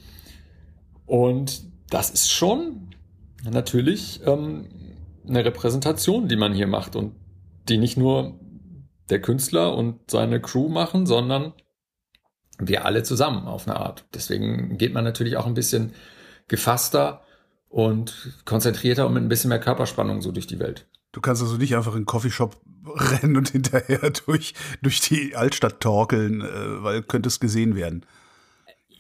Und 1.07 1.63
das 1.89 2.11
ist 2.11 2.33
schon 2.33 2.89
natürlich 3.49 4.23
ähm, 4.27 4.65
eine 5.29 5.45
Repräsentation, 5.45 6.27
die 6.27 6.35
man 6.35 6.53
hier 6.53 6.67
macht 6.67 6.97
und 6.97 7.15
die 7.69 7.79
nicht 7.79 7.97
nur 7.97 8.41
der 9.11 9.21
Künstler 9.21 9.75
und 9.75 10.11
seine 10.11 10.41
Crew 10.41 10.69
machen, 10.69 11.07
sondern 11.07 11.53
wir 12.59 12.85
alle 12.85 13.03
zusammen 13.03 13.47
auf 13.47 13.67
eine 13.67 13.79
Art. 13.79 14.05
Deswegen 14.15 14.79
geht 14.79 14.93
man 14.93 15.05
natürlich 15.05 15.37
auch 15.37 15.47
ein 15.47 15.55
bisschen 15.55 15.93
gefasster 16.49 17.23
und 17.69 18.35
konzentrierter 18.45 19.07
und 19.07 19.15
mit 19.15 19.23
ein 19.23 19.29
bisschen 19.29 19.49
mehr 19.49 19.61
Körperspannung 19.61 20.21
so 20.21 20.33
durch 20.33 20.47
die 20.47 20.59
Welt. 20.59 20.87
Du 21.13 21.21
kannst 21.21 21.43
also 21.43 21.57
nicht 21.57 21.77
einfach 21.77 21.93
in 21.93 21.99
einen 21.99 22.07
Coffeeshop 22.07 22.61
rennen 22.87 23.37
und 23.37 23.51
hinterher 23.51 24.11
durch, 24.27 24.55
durch 24.83 25.01
die 25.01 25.37
Altstadt 25.37 25.81
torkeln, 25.81 26.41
äh, 26.41 26.83
weil 26.83 27.03
könntest 27.03 27.41
gesehen 27.41 27.77
werden. 27.77 28.07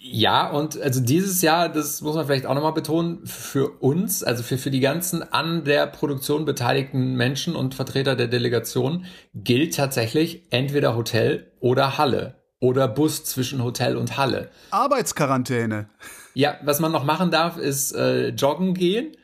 Ja, 0.05 0.51
und 0.51 0.81
also 0.83 1.01
dieses 1.01 1.43
Jahr, 1.43 1.69
das 1.69 2.01
muss 2.01 2.17
man 2.17 2.27
vielleicht 2.27 2.45
auch 2.45 2.55
nochmal 2.57 2.73
betonen, 2.73 3.25
für 3.25 3.69
uns, 3.79 4.25
also 4.25 4.43
für, 4.43 4.59
für 4.59 4.73
die 4.73 4.81
ganzen 4.81 5.23
an 5.33 5.63
der 5.63 5.87
Produktion 5.87 6.45
beteiligten 6.45 7.15
Menschen 7.15 7.55
und 7.55 7.77
Vertreter 7.77 8.17
der 8.17 8.27
Delegation, 8.27 9.05
gilt 9.33 9.77
tatsächlich 9.77 10.43
entweder 10.51 10.97
Hotel 10.97 11.53
oder 11.61 11.99
Halle 11.99 12.35
oder 12.59 12.89
Bus 12.89 13.25
zwischen 13.25 13.63
Hotel 13.63 13.97
und 13.97 14.17
Halle. 14.17 14.51
Arbeitsquarantäne. 14.73 15.89
Ja, 16.35 16.57
was 16.65 16.81
man 16.81 16.91
noch 16.91 17.05
machen 17.05 17.31
darf, 17.31 17.57
ist 17.57 17.93
äh, 17.95 18.31
joggen 18.31 18.75
gehen 18.75 19.17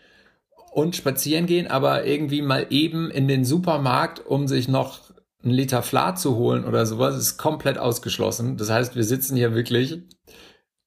und 0.71 0.95
spazieren 0.95 1.47
gehen, 1.47 1.67
aber 1.67 2.05
irgendwie 2.05 2.41
mal 2.41 2.67
eben 2.71 3.11
in 3.11 3.27
den 3.27 3.45
Supermarkt, 3.45 4.25
um 4.25 4.47
sich 4.47 4.69
noch 4.69 5.01
einen 5.43 5.55
Liter 5.55 5.83
Flat 5.83 6.21
zu 6.21 6.37
holen 6.37 6.65
oder 6.65 6.87
sowas, 6.87 7.17
ist 7.17 7.37
komplett 7.37 7.79
ausgeschlossen. 7.79 8.57
Das 8.57 8.71
heißt, 8.71 8.95
wir 8.95 9.05
sitzen 9.05 9.37
hier 9.37 9.57
wirklich 9.57 10.03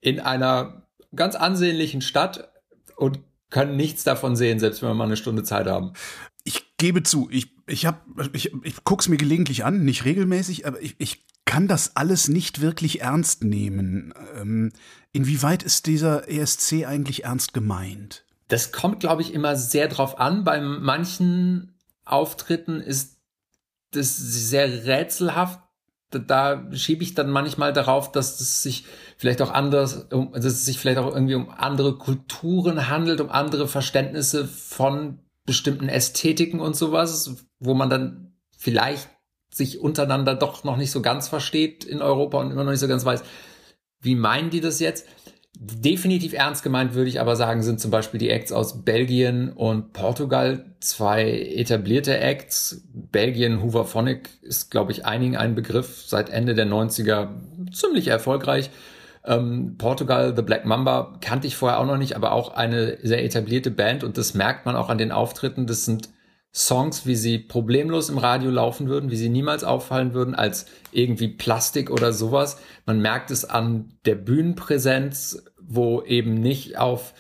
in 0.01 0.19
einer 0.19 0.87
ganz 1.15 1.35
ansehnlichen 1.35 2.01
Stadt 2.01 2.51
und 2.95 3.19
können 3.49 3.75
nichts 3.75 4.03
davon 4.03 4.35
sehen, 4.35 4.59
selbst 4.59 4.81
wenn 4.81 4.89
wir 4.89 4.93
mal 4.95 5.05
eine 5.05 5.17
Stunde 5.17 5.43
Zeit 5.43 5.67
haben. 5.67 5.93
Ich 6.43 6.77
gebe 6.77 7.03
zu, 7.03 7.29
ich, 7.31 7.53
ich, 7.67 7.85
hab, 7.85 8.05
ich, 8.33 8.51
ich 8.63 8.83
gucke 8.83 9.01
es 9.01 9.09
mir 9.09 9.17
gelegentlich 9.17 9.63
an, 9.63 9.83
nicht 9.83 10.05
regelmäßig, 10.05 10.65
aber 10.65 10.81
ich, 10.81 10.95
ich 10.97 11.25
kann 11.45 11.67
das 11.67 11.95
alles 11.95 12.29
nicht 12.29 12.61
wirklich 12.61 13.01
ernst 13.01 13.43
nehmen. 13.43 14.13
Ähm, 14.35 14.71
inwieweit 15.11 15.63
ist 15.63 15.85
dieser 15.85 16.29
ESC 16.29 16.85
eigentlich 16.85 17.25
ernst 17.25 17.53
gemeint? 17.53 18.25
Das 18.47 18.71
kommt, 18.71 19.01
glaube 19.01 19.21
ich, 19.21 19.33
immer 19.33 19.55
sehr 19.55 19.87
drauf 19.87 20.19
an. 20.19 20.43
Bei 20.43 20.61
manchen 20.61 21.77
Auftritten 22.05 22.79
ist 22.79 23.17
das 23.91 24.17
sehr 24.17 24.85
rätselhaft 24.85 25.60
da 26.11 26.63
schiebe 26.73 27.03
ich 27.03 27.13
dann 27.13 27.29
manchmal 27.29 27.73
darauf, 27.73 28.11
dass 28.11 28.39
es 28.39 28.61
sich 28.61 28.85
vielleicht 29.17 29.41
auch 29.41 29.51
anders, 29.51 30.07
dass 30.09 30.45
es 30.45 30.65
sich 30.65 30.79
vielleicht 30.79 30.97
auch 30.97 31.13
irgendwie 31.13 31.35
um 31.35 31.49
andere 31.49 31.97
Kulturen 31.97 32.89
handelt, 32.89 33.21
um 33.21 33.29
andere 33.29 33.67
Verständnisse 33.67 34.45
von 34.45 35.19
bestimmten 35.45 35.89
Ästhetiken 35.89 36.59
und 36.59 36.75
sowas, 36.75 37.35
wo 37.59 37.73
man 37.73 37.89
dann 37.89 38.33
vielleicht 38.57 39.09
sich 39.53 39.79
untereinander 39.79 40.35
doch 40.35 40.63
noch 40.63 40.77
nicht 40.77 40.91
so 40.91 41.01
ganz 41.01 41.27
versteht 41.27 41.83
in 41.83 42.01
Europa 42.01 42.39
und 42.39 42.51
immer 42.51 42.63
noch 42.63 42.71
nicht 42.71 42.79
so 42.79 42.87
ganz 42.87 43.03
weiß, 43.03 43.23
wie 44.01 44.15
meinen 44.15 44.49
die 44.49 44.61
das 44.61 44.79
jetzt? 44.79 45.07
Definitiv 45.63 46.33
ernst 46.33 46.63
gemeint 46.63 46.95
würde 46.95 47.07
ich 47.07 47.19
aber 47.21 47.35
sagen, 47.35 47.61
sind 47.61 47.79
zum 47.79 47.91
Beispiel 47.91 48.19
die 48.19 48.31
Acts 48.31 48.51
aus 48.51 48.83
Belgien 48.83 49.53
und 49.53 49.93
Portugal, 49.93 50.65
zwei 50.79 51.29
etablierte 51.29 52.17
Acts. 52.17 52.81
Belgien, 52.93 53.61
Hooverphonic 53.61 54.27
ist, 54.41 54.71
glaube 54.71 54.91
ich, 54.91 55.05
einigen 55.05 55.37
ein 55.37 55.53
Begriff, 55.53 56.03
seit 56.07 56.31
Ende 56.31 56.55
der 56.55 56.65
90er 56.65 57.27
ziemlich 57.71 58.07
erfolgreich. 58.07 58.71
Ähm, 59.23 59.75
Portugal, 59.77 60.33
The 60.35 60.41
Black 60.41 60.65
Mamba 60.65 61.19
kannte 61.21 61.45
ich 61.45 61.55
vorher 61.55 61.79
auch 61.79 61.85
noch 61.85 61.97
nicht, 61.97 62.15
aber 62.15 62.31
auch 62.31 62.55
eine 62.55 62.97
sehr 63.03 63.23
etablierte 63.23 63.69
Band 63.69 64.03
und 64.03 64.17
das 64.17 64.33
merkt 64.33 64.65
man 64.65 64.75
auch 64.75 64.89
an 64.89 64.97
den 64.97 65.11
Auftritten. 65.11 65.67
Das 65.67 65.85
sind 65.85 66.09
Songs, 66.53 67.05
wie 67.05 67.15
sie 67.15 67.37
problemlos 67.37 68.09
im 68.09 68.17
Radio 68.17 68.51
laufen 68.51 68.89
würden, 68.89 69.09
wie 69.09 69.15
sie 69.15 69.29
niemals 69.29 69.63
auffallen 69.63 70.13
würden 70.13 70.35
als 70.35 70.65
irgendwie 70.91 71.29
Plastik 71.29 71.89
oder 71.89 72.11
sowas. 72.11 72.57
Man 72.85 72.99
merkt 72.99 73.31
es 73.31 73.45
an 73.45 73.93
der 74.05 74.15
Bühnenpräsenz, 74.15 75.45
wo 75.67 76.01
eben 76.01 76.35
nicht 76.35 76.77
auf 76.77 77.13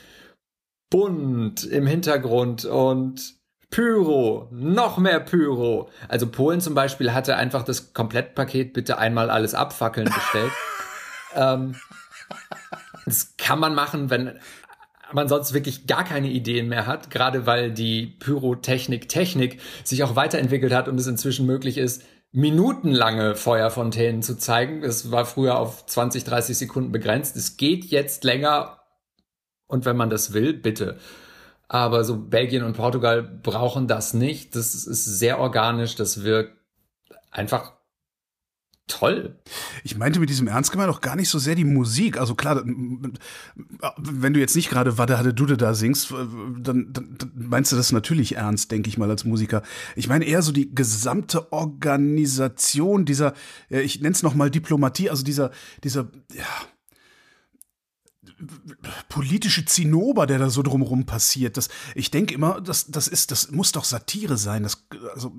bunt 0.89 1.63
im 1.63 1.87
Hintergrund 1.87 2.65
und 2.65 3.35
Pyro, 3.71 4.49
noch 4.51 4.97
mehr 4.97 5.21
Pyro. 5.21 5.89
Also 6.09 6.27
Polen 6.27 6.59
zum 6.59 6.75
Beispiel 6.75 7.13
hatte 7.13 7.37
einfach 7.37 7.63
das 7.63 7.93
Komplettpaket 7.93 8.73
bitte 8.73 8.97
einmal 8.97 9.29
alles 9.29 9.55
abfackeln 9.55 10.11
bestellt. 10.13 10.51
ähm, 11.35 11.75
das 13.05 13.35
kann 13.37 13.59
man 13.59 13.73
machen, 13.73 14.09
wenn 14.09 14.37
man 15.13 15.29
sonst 15.29 15.53
wirklich 15.53 15.87
gar 15.87 16.03
keine 16.03 16.29
Ideen 16.29 16.67
mehr 16.67 16.85
hat, 16.85 17.09
gerade 17.09 17.45
weil 17.45 17.71
die 17.71 18.07
Pyrotechnik 18.07 19.09
Technik 19.09 19.59
sich 19.83 20.03
auch 20.03 20.15
weiterentwickelt 20.15 20.73
hat 20.73 20.87
und 20.87 20.99
es 20.99 21.07
inzwischen 21.07 21.45
möglich 21.45 21.77
ist, 21.77 22.03
minutenlange 22.31 23.35
Feuerfontänen 23.35 24.21
zu 24.21 24.37
zeigen. 24.37 24.83
Es 24.83 25.11
war 25.11 25.25
früher 25.25 25.57
auf 25.57 25.85
20, 25.85 26.23
30 26.23 26.57
Sekunden 26.57 26.91
begrenzt. 26.91 27.35
Es 27.35 27.57
geht 27.57 27.85
jetzt 27.85 28.23
länger 28.23 28.79
und 29.67 29.85
wenn 29.85 29.97
man 29.97 30.09
das 30.09 30.33
will, 30.33 30.53
bitte. 30.53 30.97
Aber 31.67 32.03
so 32.03 32.17
Belgien 32.17 32.63
und 32.63 32.75
Portugal 32.75 33.23
brauchen 33.23 33.87
das 33.87 34.13
nicht. 34.13 34.55
Das 34.55 34.75
ist 34.75 35.05
sehr 35.05 35.39
organisch, 35.39 35.95
das 35.95 36.23
wirkt 36.23 36.57
einfach 37.31 37.73
toll. 38.91 39.35
Ich 39.83 39.97
meinte 39.97 40.19
mit 40.19 40.29
diesem 40.29 40.47
Ernst 40.47 40.71
gemeint 40.71 40.89
auch 40.89 41.01
gar 41.01 41.15
nicht 41.15 41.29
so 41.29 41.39
sehr 41.39 41.55
die 41.55 41.65
Musik. 41.65 42.17
Also 42.19 42.35
klar, 42.35 42.61
wenn 42.65 44.33
du 44.33 44.39
jetzt 44.39 44.55
nicht 44.55 44.69
gerade 44.69 44.97
Wade 44.97 45.17
hatte 45.17 45.33
Dude 45.33 45.57
da 45.57 45.73
singst, 45.73 46.11
dann, 46.11 46.93
dann, 46.93 47.15
dann 47.17 47.31
meinst 47.35 47.71
du 47.71 47.75
das 47.75 47.91
natürlich 47.91 48.35
ernst, 48.35 48.71
denke 48.71 48.89
ich 48.89 48.97
mal 48.97 49.09
als 49.09 49.23
Musiker. 49.23 49.63
Ich 49.95 50.07
meine 50.07 50.25
eher 50.25 50.41
so 50.41 50.51
die 50.51 50.73
gesamte 50.73 51.51
Organisation 51.51 53.05
dieser, 53.05 53.33
ich 53.69 54.01
nenne 54.01 54.13
es 54.13 54.23
noch 54.23 54.35
mal 54.35 54.51
Diplomatie, 54.51 55.09
also 55.09 55.23
dieser, 55.23 55.51
dieser, 55.83 56.07
ja, 56.33 56.45
politische 59.09 59.65
Zinnober, 59.65 60.25
der 60.25 60.39
da 60.39 60.49
so 60.49 60.61
drumrum 60.63 61.05
passiert. 61.05 61.57
Das, 61.57 61.69
ich 61.95 62.11
denke 62.11 62.33
immer, 62.33 62.61
das, 62.61 62.87
das 62.87 63.07
ist, 63.07 63.31
das 63.31 63.51
muss 63.51 63.71
doch 63.71 63.85
Satire 63.85 64.37
sein. 64.37 64.63
Das, 64.63 64.85
also 65.13 65.33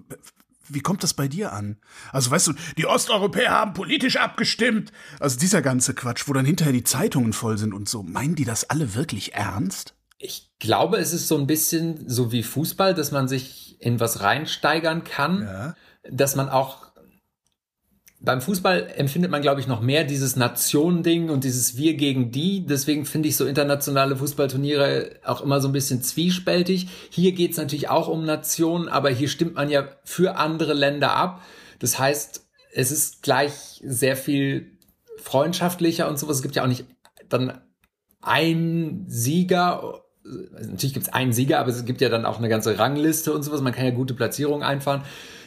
wie 0.74 0.80
kommt 0.80 1.02
das 1.02 1.14
bei 1.14 1.28
dir 1.28 1.52
an? 1.52 1.76
Also 2.12 2.30
weißt 2.30 2.48
du, 2.48 2.52
die 2.76 2.86
Osteuropäer 2.86 3.50
haben 3.50 3.74
politisch 3.74 4.16
abgestimmt. 4.16 4.92
Also 5.20 5.38
dieser 5.38 5.62
ganze 5.62 5.94
Quatsch, 5.94 6.28
wo 6.28 6.32
dann 6.32 6.44
hinterher 6.44 6.72
die 6.72 6.84
Zeitungen 6.84 7.32
voll 7.32 7.58
sind 7.58 7.72
und 7.72 7.88
so. 7.88 8.02
Meinen 8.02 8.34
die 8.34 8.44
das 8.44 8.68
alle 8.68 8.94
wirklich 8.94 9.34
ernst? 9.34 9.94
Ich 10.18 10.50
glaube, 10.60 10.98
es 10.98 11.12
ist 11.12 11.28
so 11.28 11.36
ein 11.36 11.46
bisschen 11.46 12.08
so 12.08 12.30
wie 12.30 12.42
Fußball, 12.42 12.94
dass 12.94 13.10
man 13.10 13.26
sich 13.26 13.76
in 13.80 13.98
was 13.98 14.20
reinsteigern 14.20 15.02
kann, 15.02 15.42
ja. 15.42 15.74
dass 16.08 16.36
man 16.36 16.48
auch 16.48 16.91
beim 18.24 18.40
Fußball 18.40 18.92
empfindet 18.96 19.32
man, 19.32 19.42
glaube 19.42 19.60
ich, 19.60 19.66
noch 19.66 19.80
mehr 19.80 20.04
dieses 20.04 20.36
Nationending 20.36 21.28
und 21.28 21.42
dieses 21.42 21.76
Wir 21.76 21.94
gegen 21.94 22.30
die. 22.30 22.64
Deswegen 22.64 23.04
finde 23.04 23.28
ich 23.28 23.36
so 23.36 23.46
internationale 23.46 24.16
Fußballturniere 24.16 25.16
auch 25.24 25.40
immer 25.40 25.60
so 25.60 25.68
ein 25.68 25.72
bisschen 25.72 26.02
zwiespältig. 26.02 26.88
Hier 27.10 27.32
geht 27.32 27.50
es 27.50 27.56
natürlich 27.56 27.88
auch 27.88 28.06
um 28.06 28.24
Nationen, 28.24 28.88
aber 28.88 29.10
hier 29.10 29.28
stimmt 29.28 29.54
man 29.54 29.70
ja 29.70 29.88
für 30.04 30.36
andere 30.36 30.72
Länder 30.72 31.16
ab. 31.16 31.42
Das 31.80 31.98
heißt, 31.98 32.46
es 32.72 32.92
ist 32.92 33.22
gleich 33.22 33.82
sehr 33.84 34.16
viel 34.16 34.78
freundschaftlicher 35.16 36.08
und 36.08 36.16
sowas. 36.18 36.36
Es 36.36 36.42
gibt 36.42 36.54
ja 36.54 36.62
auch 36.62 36.68
nicht 36.68 36.84
dann 37.28 37.60
ein 38.20 39.04
Sieger. 39.08 40.01
Also 40.24 40.70
natürlich 40.70 40.94
gibt 40.94 41.06
es 41.06 41.12
einen 41.12 41.32
Sieger, 41.32 41.58
aber 41.58 41.70
es 41.70 41.84
gibt 41.84 42.00
ja 42.00 42.08
dann 42.08 42.24
auch 42.24 42.38
eine 42.38 42.48
ganze 42.48 42.78
Rangliste 42.78 43.32
und 43.32 43.42
sowas. 43.42 43.60
Man 43.60 43.72
kann 43.72 43.84
ja 43.84 43.90
gute 43.90 44.14
Platzierungen 44.14 44.62
einfahren. 44.62 45.02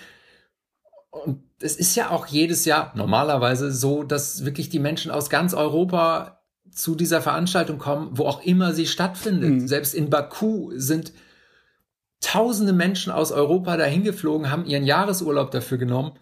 Und 1.12 1.44
es 1.60 1.76
ist 1.76 1.96
ja 1.96 2.10
auch 2.10 2.26
jedes 2.28 2.66
Jahr 2.66 2.94
normalerweise 2.96 3.72
so, 3.72 4.04
dass 4.04 4.46
wirklich 4.46 4.70
die 4.70 4.80
Menschen 4.80 5.12
aus 5.12 5.30
ganz 5.30 5.54
Europa 5.54 6.42
zu 6.72 6.96
dieser 6.96 7.22
Veranstaltung 7.22 7.78
kommen, 7.78 8.10
wo 8.14 8.26
auch 8.26 8.44
immer 8.44 8.74
sie 8.74 8.88
stattfindet. 8.88 9.50
Mhm. 9.50 9.68
Selbst 9.68 9.94
in 9.94 10.10
Baku 10.10 10.72
sind 10.76 11.12
tausende 12.22 12.74
Menschen 12.74 13.12
aus 13.12 13.32
Europa 13.32 13.78
dahin 13.78 14.04
geflogen, 14.04 14.52
haben 14.52 14.66
ihren 14.66 14.86
Jahresurlaub 14.86 15.52
dafür 15.52 15.78
genommen. 15.78 16.14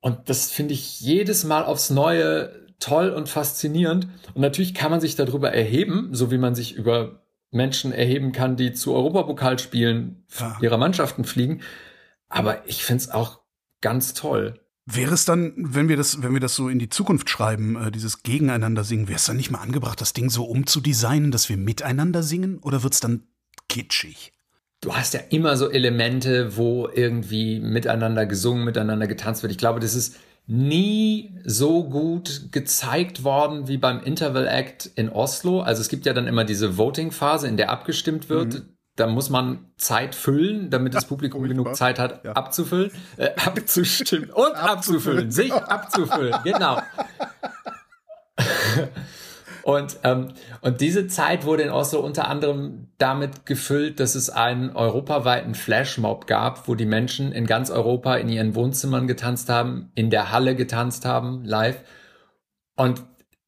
Und 0.00 0.28
das 0.30 0.50
finde 0.50 0.74
ich 0.74 1.00
jedes 1.00 1.44
Mal 1.44 1.64
aufs 1.64 1.90
Neue 1.90 2.66
toll 2.78 3.10
und 3.10 3.28
faszinierend. 3.28 4.08
Und 4.34 4.40
natürlich 4.40 4.74
kann 4.74 4.90
man 4.90 5.00
sich 5.00 5.14
darüber 5.14 5.52
erheben, 5.52 6.08
so 6.12 6.30
wie 6.30 6.38
man 6.38 6.54
sich 6.54 6.74
über 6.74 7.22
Menschen 7.50 7.92
erheben 7.92 8.32
kann, 8.32 8.56
die 8.56 8.72
zu 8.72 8.94
Europapokalspielen 8.94 10.24
ja. 10.38 10.56
ihrer 10.60 10.78
Mannschaften 10.78 11.24
fliegen. 11.24 11.60
Aber 12.28 12.66
ich 12.66 12.84
finde 12.84 13.02
es 13.02 13.10
auch 13.10 13.40
ganz 13.80 14.14
toll. 14.14 14.60
Wäre 14.86 15.14
es 15.14 15.24
dann, 15.24 15.52
wenn 15.56 15.88
wir 15.88 15.96
das, 15.96 16.22
wenn 16.22 16.32
wir 16.32 16.40
das 16.40 16.54
so 16.54 16.68
in 16.68 16.78
die 16.78 16.88
Zukunft 16.88 17.28
schreiben, 17.28 17.76
äh, 17.76 17.90
dieses 17.90 18.22
Gegeneinander 18.22 18.82
singen, 18.82 19.08
wäre 19.08 19.16
es 19.16 19.26
dann 19.26 19.36
nicht 19.36 19.50
mal 19.50 19.60
angebracht, 19.60 20.00
das 20.00 20.14
Ding 20.14 20.30
so 20.30 20.44
umzudesignen, 20.44 21.30
dass 21.30 21.48
wir 21.48 21.56
miteinander 21.56 22.22
singen? 22.22 22.58
Oder 22.58 22.82
wird 22.82 22.94
es 22.94 23.00
dann 23.00 23.24
kitschig? 23.68 24.32
Du 24.80 24.94
hast 24.94 25.12
ja 25.12 25.20
immer 25.28 25.56
so 25.58 25.70
Elemente, 25.70 26.56
wo 26.56 26.88
irgendwie 26.88 27.60
miteinander 27.60 28.24
gesungen, 28.24 28.64
miteinander 28.64 29.06
getanzt 29.06 29.42
wird. 29.42 29.52
Ich 29.52 29.58
glaube, 29.58 29.78
das 29.78 29.94
ist 29.94 30.16
nie 30.46 31.38
so 31.44 31.84
gut 31.84 32.50
gezeigt 32.50 33.22
worden 33.22 33.68
wie 33.68 33.76
beim 33.76 34.02
Interval 34.02 34.48
Act 34.48 34.90
in 34.94 35.10
Oslo. 35.10 35.60
Also 35.60 35.82
es 35.82 35.88
gibt 35.88 36.06
ja 36.06 36.14
dann 36.14 36.26
immer 36.26 36.44
diese 36.44 36.78
Voting-Phase, 36.78 37.46
in 37.46 37.58
der 37.58 37.70
abgestimmt 37.70 38.30
wird. 38.30 38.54
Mhm. 38.54 38.62
Da 38.96 39.06
muss 39.06 39.30
man 39.30 39.66
Zeit 39.76 40.14
füllen, 40.14 40.70
damit 40.70 40.94
das 40.94 41.04
Publikum 41.08 41.42
genug 41.42 41.76
Zeit 41.76 41.98
hat, 41.98 42.24
ja. 42.24 42.32
abzufüllen, 42.32 42.90
äh, 43.18 43.30
abzustimmen 43.36 44.30
und 44.30 44.54
abzufüllen, 44.56 45.30
sich 45.30 45.52
abzufüllen, 45.52 46.34
genau. 46.44 46.82
Und, 49.70 50.00
ähm, 50.02 50.32
und 50.62 50.80
diese 50.80 51.06
Zeit 51.06 51.44
wurde 51.44 51.62
in 51.62 51.70
Oslo 51.70 52.00
unter 52.00 52.26
anderem 52.26 52.88
damit 52.98 53.46
gefüllt, 53.46 54.00
dass 54.00 54.16
es 54.16 54.28
einen 54.28 54.70
europaweiten 54.70 55.54
Flashmob 55.54 56.26
gab, 56.26 56.66
wo 56.66 56.74
die 56.74 56.86
Menschen 56.86 57.30
in 57.30 57.46
ganz 57.46 57.70
Europa 57.70 58.16
in 58.16 58.28
ihren 58.28 58.56
Wohnzimmern 58.56 59.06
getanzt 59.06 59.48
haben, 59.48 59.92
in 59.94 60.10
der 60.10 60.32
Halle 60.32 60.56
getanzt 60.56 61.04
haben, 61.04 61.44
live. 61.44 61.84
Und 62.74 63.04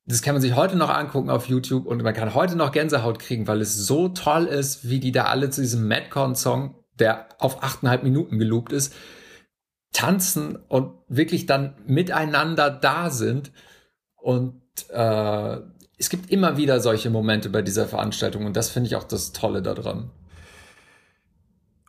das 0.07 0.23
kann 0.23 0.37
man 0.37 0.43
sich 0.43 0.55
heute 0.55 0.77
noch 0.77 0.91
angucken 0.91 1.29
auf 1.29 1.49
YouTube 1.49 1.87
und 1.87 2.01
man 2.05 2.15
kann 2.15 2.35
heute 2.35 2.55
noch 2.55 2.71
Gänsehaut 2.71 3.19
kriegen, 3.19 3.49
weil 3.49 3.61
es 3.61 3.75
so 3.75 4.09
toll 4.09 4.45
ist, 4.45 4.89
wie 4.89 5.01
die 5.01 5.11
da 5.11 5.25
alle 5.25 5.51
zu 5.51 5.61
diesem 5.61 5.89
Madcon-Song, 5.89 6.77
der 7.01 7.31
auf 7.41 7.65
achteinhalb 7.65 8.05
Minuten 8.05 8.39
geloopt 8.39 8.71
ist, 8.73 8.95
tanzen 9.93 10.55
und 10.69 10.93
wirklich 11.09 11.47
dann 11.47 11.75
miteinander 11.85 12.71
da 12.71 13.11
sind. 13.11 13.51
Und 14.15 14.63
äh, 14.91 15.59
es 15.99 16.11
gibt 16.11 16.31
immer 16.31 16.57
wieder 16.57 16.81
solche 16.81 17.11
Momente 17.11 17.49
bei 17.49 17.63
dieser 17.63 17.87
Veranstaltung 17.87 18.47
und 18.47 18.57
das 18.57 18.71
finde 18.71 18.89
ich 18.89 18.97
auch 18.97 19.05
das 19.05 19.33
Tolle 19.33 19.63
daran. 19.63 20.11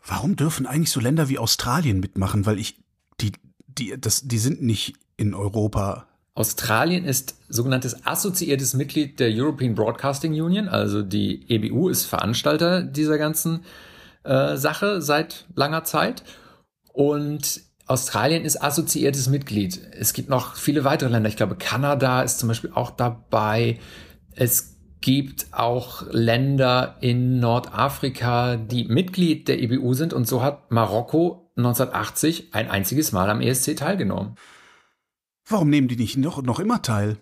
Warum 0.06 0.36
dürfen 0.36 0.66
eigentlich 0.66 0.92
so 0.92 1.00
Länder 1.00 1.30
wie 1.30 1.40
Australien 1.40 2.00
mitmachen? 2.00 2.46
Weil 2.46 2.60
ich, 2.60 2.76
die, 3.22 3.32
die, 3.68 3.96
das, 4.00 4.28
die 4.28 4.38
sind 4.38 4.62
nicht 4.62 4.96
in 5.16 5.34
Europa. 5.34 6.08
Australien 6.36 7.06
ist 7.06 7.36
sogenanntes 7.48 8.06
assoziiertes 8.06 8.74
Mitglied 8.74 9.20
der 9.20 9.30
European 9.32 9.76
Broadcasting 9.76 10.34
Union, 10.34 10.68
also 10.68 11.04
die 11.04 11.50
EBU 11.50 11.90
ist 11.90 12.06
Veranstalter 12.06 12.82
dieser 12.84 13.18
ganzen 13.18 13.64
äh, 14.24 14.58
Sache 14.58 15.02
seit 15.02 15.46
langer 15.56 15.84
Zeit. 15.84 16.24
Und 16.92 17.62
Australien 17.86 18.46
ist 18.46 18.62
assoziiertes 18.62 19.30
Mitglied. 19.30 19.82
Es 20.00 20.14
gibt 20.14 20.30
noch 20.30 20.56
viele 20.56 20.84
weitere 20.84 21.10
Länder. 21.10 21.30
Ich 21.30 21.36
glaube, 21.36 21.56
Kanada 21.56 22.22
ist 22.22 22.40
zum 22.40 22.48
Beispiel 22.48 22.72
auch 22.74 22.92
dabei. 22.92 23.80
Es 24.36 24.78
gibt 25.02 25.48
auch 25.52 26.04
Länder 26.12 26.96
in 27.02 27.40
Nordafrika, 27.40 28.56
die 28.56 28.86
Mitglied 28.86 29.50
der 29.50 29.62
EBU 29.62 29.94
sind. 29.94 30.14
Und 30.14 30.28
so 30.28 30.42
hat 30.42 30.72
Marokko 30.72 31.52
1980 31.58 32.54
ein 32.54 32.70
einziges 32.70 33.12
Mal 33.12 33.30
am 33.30 33.42
ESC 33.42 33.76
teilgenommen. 33.76 34.36
Warum 35.46 35.70
nehmen 35.70 35.90
die 35.90 35.98
nicht 35.98 36.18
noch, 36.18 36.42
noch 36.42 36.60
immer 36.60 36.82
teil? 36.82 37.18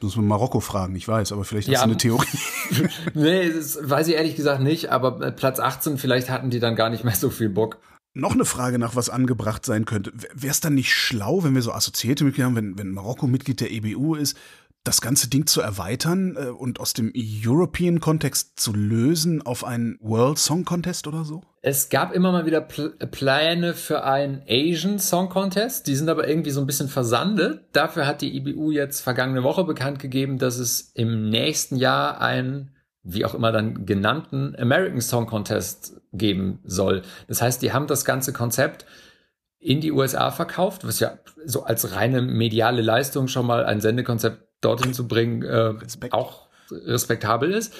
Muss 0.00 0.16
man 0.16 0.26
Marokko 0.26 0.60
fragen, 0.60 0.94
ich 0.94 1.08
weiß, 1.08 1.32
aber 1.32 1.44
vielleicht 1.44 1.68
ja, 1.68 1.78
hast 1.78 1.84
du 1.84 1.90
eine 1.90 1.96
Theorie. 1.96 2.26
nee, 3.14 3.50
das 3.50 3.78
weiß 3.82 4.08
ich 4.08 4.14
ehrlich 4.14 4.36
gesagt 4.36 4.60
nicht, 4.60 4.90
aber 4.90 5.30
Platz 5.30 5.58
18, 5.58 5.96
vielleicht 5.96 6.28
hatten 6.28 6.50
die 6.50 6.60
dann 6.60 6.76
gar 6.76 6.90
nicht 6.90 7.02
mehr 7.02 7.14
so 7.14 7.30
viel 7.30 7.48
Bock. 7.48 7.78
Noch 8.18 8.32
eine 8.32 8.46
Frage 8.46 8.78
nach, 8.78 8.96
was 8.96 9.10
angebracht 9.10 9.66
sein 9.66 9.84
könnte. 9.84 10.10
Wäre 10.32 10.50
es 10.50 10.60
dann 10.60 10.74
nicht 10.74 10.90
schlau, 10.90 11.44
wenn 11.44 11.54
wir 11.54 11.60
so 11.60 11.72
assoziierte 11.72 12.24
Mitglieder 12.24 12.46
haben, 12.46 12.56
wenn, 12.56 12.78
wenn 12.78 12.90
Marokko 12.90 13.26
Mitglied 13.26 13.60
der 13.60 13.70
EBU 13.70 14.14
ist, 14.14 14.38
das 14.84 15.02
ganze 15.02 15.28
Ding 15.28 15.46
zu 15.46 15.60
erweitern 15.60 16.34
äh, 16.34 16.46
und 16.46 16.80
aus 16.80 16.94
dem 16.94 17.12
European-Kontext 17.14 18.58
zu 18.58 18.72
lösen 18.72 19.42
auf 19.42 19.64
einen 19.64 19.98
World 20.00 20.38
Song 20.38 20.64
Contest 20.64 21.06
oder 21.06 21.24
so? 21.24 21.42
Es 21.60 21.90
gab 21.90 22.14
immer 22.14 22.32
mal 22.32 22.46
wieder 22.46 22.62
Pl 22.62 22.94
Pläne 23.10 23.74
für 23.74 24.04
einen 24.04 24.40
Asian 24.48 24.98
Song 24.98 25.28
Contest, 25.28 25.86
die 25.86 25.94
sind 25.94 26.08
aber 26.08 26.26
irgendwie 26.26 26.52
so 26.52 26.60
ein 26.60 26.66
bisschen 26.66 26.88
versandet. 26.88 27.64
Dafür 27.72 28.06
hat 28.06 28.22
die 28.22 28.34
EBU 28.34 28.70
jetzt 28.70 29.02
vergangene 29.02 29.42
Woche 29.42 29.64
bekannt 29.64 29.98
gegeben, 29.98 30.38
dass 30.38 30.56
es 30.56 30.90
im 30.94 31.28
nächsten 31.28 31.76
Jahr 31.76 32.22
ein 32.22 32.70
wie 33.06 33.24
auch 33.24 33.34
immer 33.34 33.52
dann 33.52 33.86
genannten 33.86 34.56
American 34.58 35.00
Song 35.00 35.26
Contest 35.26 36.00
geben 36.12 36.58
soll. 36.64 37.02
Das 37.28 37.40
heißt, 37.40 37.62
die 37.62 37.72
haben 37.72 37.86
das 37.86 38.04
ganze 38.04 38.32
Konzept 38.32 38.84
in 39.58 39.80
die 39.80 39.92
USA 39.92 40.30
verkauft, 40.30 40.86
was 40.86 41.00
ja 41.00 41.18
so 41.44 41.64
als 41.64 41.92
reine 41.92 42.20
mediale 42.20 42.82
Leistung 42.82 43.28
schon 43.28 43.46
mal 43.46 43.64
ein 43.64 43.80
Sendekonzept 43.80 44.42
dorthin 44.60 44.92
zu 44.92 45.06
bringen 45.06 45.42
äh, 45.42 45.56
Respekt. 45.56 46.12
auch 46.12 46.48
respektabel 46.70 47.52
ist. 47.52 47.72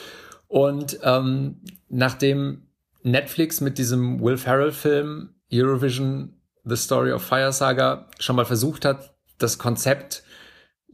Und 0.46 1.00
ähm, 1.02 1.60
nachdem 1.88 2.68
Netflix 3.02 3.60
mit 3.60 3.78
diesem 3.78 4.20
Will 4.20 4.36
Ferrell 4.36 4.72
Film 4.72 5.30
Eurovision 5.52 6.40
The 6.64 6.76
Story 6.76 7.12
of 7.12 7.22
Fire 7.22 7.52
Saga 7.52 8.08
schon 8.18 8.36
mal 8.36 8.44
versucht 8.44 8.84
hat, 8.84 9.14
das 9.38 9.58
Konzept 9.58 10.22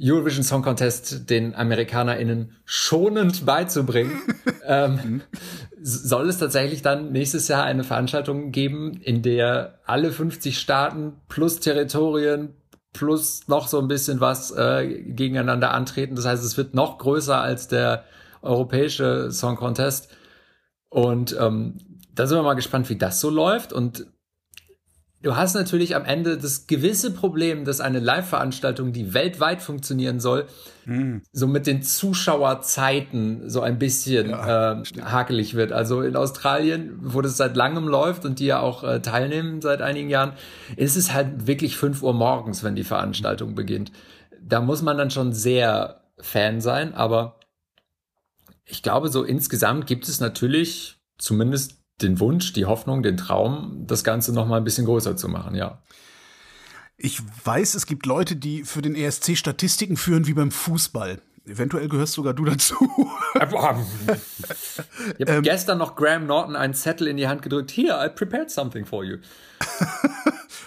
Eurovision 0.01 0.43
Song 0.43 0.63
Contest 0.63 1.29
den 1.29 1.55
AmerikanerInnen 1.55 2.57
schonend 2.65 3.45
beizubringen, 3.45 4.23
ähm, 4.67 4.95
mhm. 5.05 5.23
soll 5.81 6.29
es 6.29 6.39
tatsächlich 6.39 6.83
dann 6.83 7.13
nächstes 7.13 7.49
Jahr 7.49 7.65
eine 7.65 7.85
Veranstaltung 7.85 8.53
geben, 8.53 9.01
in 9.03 9.23
der 9.23 9.81
alle 9.85 10.11
50 10.11 10.59
Staaten 10.59 11.15
plus 11.29 11.61
Territorien 11.61 12.55
plus 12.93 13.49
noch 13.49 13.69
so 13.69 13.79
ein 13.79 13.89
bisschen 13.89 14.21
was 14.21 14.51
äh, 14.51 15.03
gegeneinander 15.03 15.73
antreten. 15.73 16.15
Das 16.15 16.27
heißt, 16.27 16.45
es 16.45 16.57
wird 16.57 16.75
noch 16.75 16.99
größer 16.99 17.41
als 17.41 17.69
der 17.69 18.05
europäische 18.43 19.31
Song 19.31 19.57
Contest. 19.57 20.09
Und 20.89 21.37
ähm, 21.39 21.79
da 22.15 22.27
sind 22.27 22.37
wir 22.37 22.43
mal 22.43 22.55
gespannt, 22.55 22.91
wie 22.91 22.97
das 22.97 23.21
so 23.21 23.31
läuft. 23.31 23.73
Und 23.73 24.07
Du 25.23 25.37
hast 25.37 25.55
natürlich 25.55 25.95
am 25.95 26.05
Ende 26.05 26.37
das 26.37 26.67
gewisse 26.67 27.13
Problem, 27.13 27.65
dass 27.65 27.81
eine 27.81 28.01
Live-Veranstaltung, 28.01 28.93
die 28.93 29.15
weltweit 29.15 29.63
funktionieren 29.63 30.19
soll, 30.19 30.47
mhm. 30.85 31.23
so 31.33 31.47
mit 31.47 31.69
den 31.69 31.83
Zuschauerzeiten 31.83 33.49
so 33.49 33.61
ein 33.61 33.79
bisschen 33.79 34.31
ja, 34.31 34.73
äh, 34.73 34.83
hakelig 35.01 35.55
wird. 35.55 35.71
Also 35.71 36.03
in 36.03 36.17
Australien, 36.17 36.99
wo 37.01 37.21
das 37.21 37.37
seit 37.37 37.57
langem 37.57 37.87
läuft 37.87 38.25
und 38.25 38.41
die 38.41 38.47
ja 38.47 38.59
auch 38.59 38.83
äh, 38.83 39.01
teilnehmen 39.01 39.61
seit 39.61 39.81
einigen 39.81 40.11
Jahren, 40.11 40.33
ist 40.77 40.97
es 40.97 41.13
halt 41.13 41.47
wirklich 41.47 41.77
fünf 41.77 42.03
Uhr 42.03 42.15
morgens, 42.15 42.65
wenn 42.65 42.75
die 42.75 42.85
Veranstaltung 42.85 43.55
beginnt. 43.55 43.93
Da 44.43 44.61
muss 44.61 44.83
man 44.83 44.99
dann 44.99 45.11
schon 45.11 45.33
sehr 45.33 46.01
Fan 46.19 46.61
sein, 46.61 46.95
aber 46.95 47.39
ich 48.65 48.83
glaube, 48.83 49.09
so 49.09 49.23
insgesamt 49.23 49.87
gibt 49.87 50.09
es 50.09 50.21
natürlich 50.21 50.97
zumindest 51.19 51.82
den 52.03 52.21
Wunsch, 52.21 52.53
die 52.53 52.67
Hoffnung, 52.67 53.03
den 53.03 53.17
Traum, 53.17 53.85
das 53.87 54.05
Ganze 54.05 54.33
noch 54.33 54.47
mal 54.47 54.57
ein 54.57 54.65
bisschen 54.65 54.87
größer 54.87 55.17
zu 55.17 55.29
machen, 55.29 55.55
ja. 55.55 55.83
Ich 56.97 57.21
weiß, 57.45 57.75
es 57.75 57.87
gibt 57.87 58.07
Leute, 58.07 58.37
die 58.37 58.65
für 58.65 58.83
den 58.83 58.95
ESC 58.95 59.37
Statistiken 59.37 59.97
führen 59.97 60.27
wie 60.27 60.35
beim 60.35 60.51
Fußball. 60.51 61.21
Eventuell 61.45 61.89
gehörst 61.89 62.13
sogar 62.13 62.35
du 62.35 62.45
dazu. 62.45 62.77
ich 63.35 63.41
habe 63.41 63.83
ähm, 65.19 65.43
gestern 65.43 65.79
noch 65.79 65.97
Graham 65.97 66.27
Norton 66.27 66.55
einen 66.55 66.75
Zettel 66.75 67.09
in 67.09 67.17
die 67.17 67.27
Hand 67.27 67.43
gedrückt. 67.43 67.73
Hier, 67.73 67.99
I 68.01 68.09
prepared 68.09 68.51
something 68.51 68.87
for 68.87 69.03
you. 69.03 69.17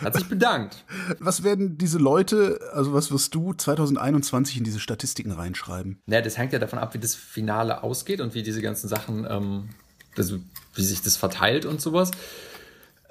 Hat 0.01 0.15
sich 0.15 0.27
bedankt. 0.27 0.83
Was 1.19 1.43
werden 1.43 1.77
diese 1.77 1.97
Leute, 1.97 2.59
also 2.73 2.93
was 2.93 3.11
wirst 3.11 3.33
du 3.33 3.53
2021 3.53 4.57
in 4.57 4.65
diese 4.65 4.81
Statistiken 4.81 5.31
reinschreiben? 5.31 6.01
Naja, 6.05 6.21
das 6.21 6.37
hängt 6.37 6.51
ja 6.51 6.59
davon 6.59 6.79
ab, 6.79 6.93
wie 6.93 6.99
das 6.99 7.15
Finale 7.15 7.81
ausgeht 7.81 8.19
und 8.19 8.33
wie 8.33 8.43
diese 8.43 8.61
ganzen 8.61 8.89
Sachen 8.89 9.25
ähm, 9.29 9.69
also 10.17 10.39
wie 10.73 10.83
sich 10.83 11.01
das 11.01 11.17
verteilt 11.17 11.65
und 11.65 11.81
sowas. 11.81 12.11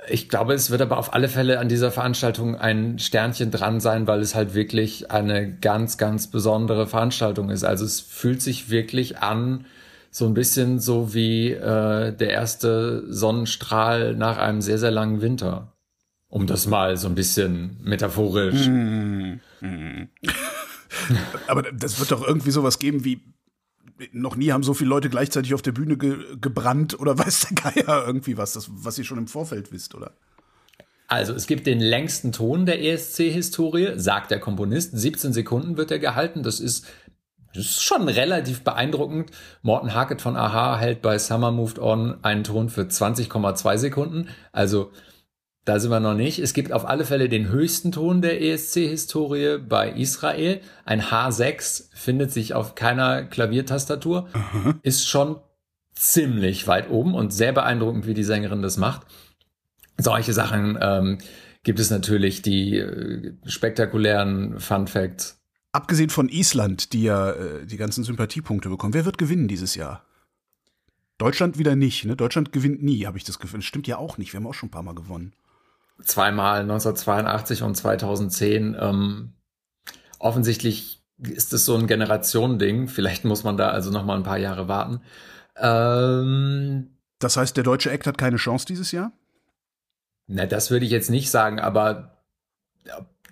Ich 0.08 0.28
glaube, 0.28 0.52
es 0.52 0.70
wird 0.70 0.82
aber 0.82 0.98
auf 0.98 1.14
alle 1.14 1.28
Fälle 1.28 1.58
an 1.58 1.68
dieser 1.68 1.90
Veranstaltung 1.90 2.56
ein 2.56 2.98
Sternchen 2.98 3.50
dran 3.50 3.80
sein, 3.80 4.06
weil 4.06 4.20
es 4.20 4.34
halt 4.34 4.54
wirklich 4.54 5.10
eine 5.10 5.50
ganz, 5.50 5.96
ganz 5.96 6.26
besondere 6.26 6.86
Veranstaltung 6.86 7.48
ist. 7.48 7.64
Also 7.64 7.86
es 7.86 8.00
fühlt 8.00 8.42
sich 8.42 8.68
wirklich 8.68 9.18
an, 9.18 9.64
so 10.10 10.26
ein 10.26 10.34
bisschen 10.34 10.78
so 10.78 11.12
wie 11.12 11.50
äh, 11.50 12.12
der 12.12 12.30
erste 12.30 13.04
Sonnenstrahl 13.12 14.14
nach 14.14 14.38
einem 14.38 14.60
sehr, 14.60 14.78
sehr 14.78 14.92
langen 14.92 15.20
Winter. 15.22 15.72
Um 16.28 16.46
das 16.46 16.66
mal 16.66 16.96
so 16.96 17.08
ein 17.08 17.14
bisschen 17.14 17.78
metaphorisch. 17.82 18.68
Mm, 18.68 19.40
mm. 19.60 20.08
aber 21.48 21.62
das 21.62 21.98
wird 21.98 22.12
doch 22.12 22.26
irgendwie 22.26 22.50
sowas 22.50 22.78
geben 22.78 23.04
wie 23.04 23.22
noch 24.12 24.36
nie 24.36 24.52
haben 24.52 24.62
so 24.62 24.74
viele 24.74 24.90
Leute 24.90 25.08
gleichzeitig 25.08 25.54
auf 25.54 25.62
der 25.62 25.72
Bühne 25.72 25.96
ge 25.96 26.36
gebrannt 26.40 26.98
oder 26.98 27.18
weiß 27.18 27.48
der 27.48 27.72
Geier 27.72 28.06
irgendwie 28.06 28.36
was, 28.36 28.52
das, 28.52 28.68
was 28.70 28.98
ihr 28.98 29.04
schon 29.04 29.18
im 29.18 29.28
Vorfeld 29.28 29.72
wisst, 29.72 29.94
oder? 29.94 30.12
Also 31.06 31.34
es 31.34 31.46
gibt 31.46 31.66
den 31.66 31.80
längsten 31.80 32.32
Ton 32.32 32.66
der 32.66 32.82
ESC-Historie, 32.82 33.92
sagt 33.96 34.30
der 34.30 34.40
Komponist. 34.40 34.96
17 34.96 35.32
Sekunden 35.32 35.76
wird 35.76 35.90
er 35.90 35.98
gehalten. 35.98 36.42
Das 36.42 36.60
ist, 36.60 36.86
das 37.54 37.66
ist 37.66 37.82
schon 37.82 38.08
relativ 38.08 38.64
beeindruckend. 38.64 39.30
Morten 39.62 39.92
Harket 39.92 40.22
von 40.22 40.34
Aha 40.36 40.78
hält 40.78 41.02
bei 41.02 41.18
Summer 41.18 41.52
Moved 41.52 41.78
On 41.78 42.16
einen 42.22 42.42
Ton 42.42 42.70
für 42.70 42.82
20,2 42.82 43.76
Sekunden. 43.76 44.28
Also 44.50 44.92
da 45.64 45.80
sind 45.80 45.90
wir 45.90 46.00
noch 46.00 46.14
nicht. 46.14 46.38
Es 46.38 46.52
gibt 46.52 46.72
auf 46.72 46.86
alle 46.86 47.04
Fälle 47.04 47.28
den 47.28 47.48
höchsten 47.48 47.92
Ton 47.92 48.22
der 48.22 48.42
ESC-Historie 48.42 49.58
bei 49.58 49.90
Israel. 49.90 50.60
Ein 50.84 51.00
H6 51.00 51.88
findet 51.94 52.32
sich 52.32 52.54
auf 52.54 52.74
keiner 52.74 53.24
Klaviertastatur. 53.24 54.28
Mhm. 54.52 54.80
Ist 54.82 55.08
schon 55.08 55.36
ziemlich 55.94 56.66
weit 56.66 56.90
oben 56.90 57.14
und 57.14 57.32
sehr 57.32 57.52
beeindruckend, 57.52 58.06
wie 58.06 58.14
die 58.14 58.24
Sängerin 58.24 58.62
das 58.62 58.76
macht 58.76 59.06
solche 59.98 60.32
Sachen 60.32 60.78
ähm, 60.80 61.18
gibt 61.62 61.80
es 61.80 61.90
natürlich 61.90 62.42
die 62.42 62.78
äh, 62.78 63.32
spektakulären 63.46 64.58
Fun 64.60 64.86
Facts. 64.86 65.40
Abgesehen 65.72 66.10
von 66.10 66.28
Island, 66.28 66.92
die 66.92 67.04
ja 67.04 67.30
äh, 67.30 67.66
die 67.66 67.76
ganzen 67.76 68.04
Sympathiepunkte 68.04 68.68
bekommen, 68.68 68.94
wer 68.94 69.04
wird 69.04 69.18
gewinnen 69.18 69.48
dieses 69.48 69.74
Jahr? 69.74 70.04
Deutschland 71.18 71.58
wieder 71.58 71.76
nicht, 71.76 72.04
ne? 72.04 72.16
Deutschland 72.16 72.52
gewinnt 72.52 72.82
nie, 72.82 73.06
habe 73.06 73.18
ich 73.18 73.24
das 73.24 73.38
Gefühl. 73.38 73.60
Das 73.60 73.66
stimmt 73.66 73.86
ja 73.86 73.98
auch 73.98 74.18
nicht. 74.18 74.32
Wir 74.32 74.40
haben 74.40 74.46
auch 74.46 74.54
schon 74.54 74.68
ein 74.68 74.72
paar 74.72 74.82
Mal 74.82 74.94
gewonnen. 74.94 75.32
Zweimal 76.02 76.60
1982 76.60 77.62
und 77.62 77.76
2010. 77.76 78.76
Ähm, 78.78 79.32
offensichtlich 80.18 81.02
ist 81.18 81.52
es 81.52 81.64
so 81.64 81.76
ein 81.76 81.86
Generationending. 81.86 82.88
Vielleicht 82.88 83.24
muss 83.24 83.44
man 83.44 83.56
da 83.56 83.68
also 83.68 83.90
noch 83.90 84.04
mal 84.04 84.16
ein 84.16 84.22
paar 84.22 84.38
Jahre 84.38 84.68
warten. 84.68 85.00
Ähm, 85.56 86.90
das 87.18 87.36
heißt, 87.36 87.56
der 87.56 87.64
deutsche 87.64 87.90
Act 87.90 88.06
hat 88.06 88.18
keine 88.18 88.36
Chance 88.36 88.66
dieses 88.66 88.92
Jahr? 88.92 89.12
Na, 90.26 90.46
das 90.46 90.70
würde 90.70 90.84
ich 90.84 90.90
jetzt 90.90 91.10
nicht 91.10 91.30
sagen, 91.30 91.60
aber 91.60 92.14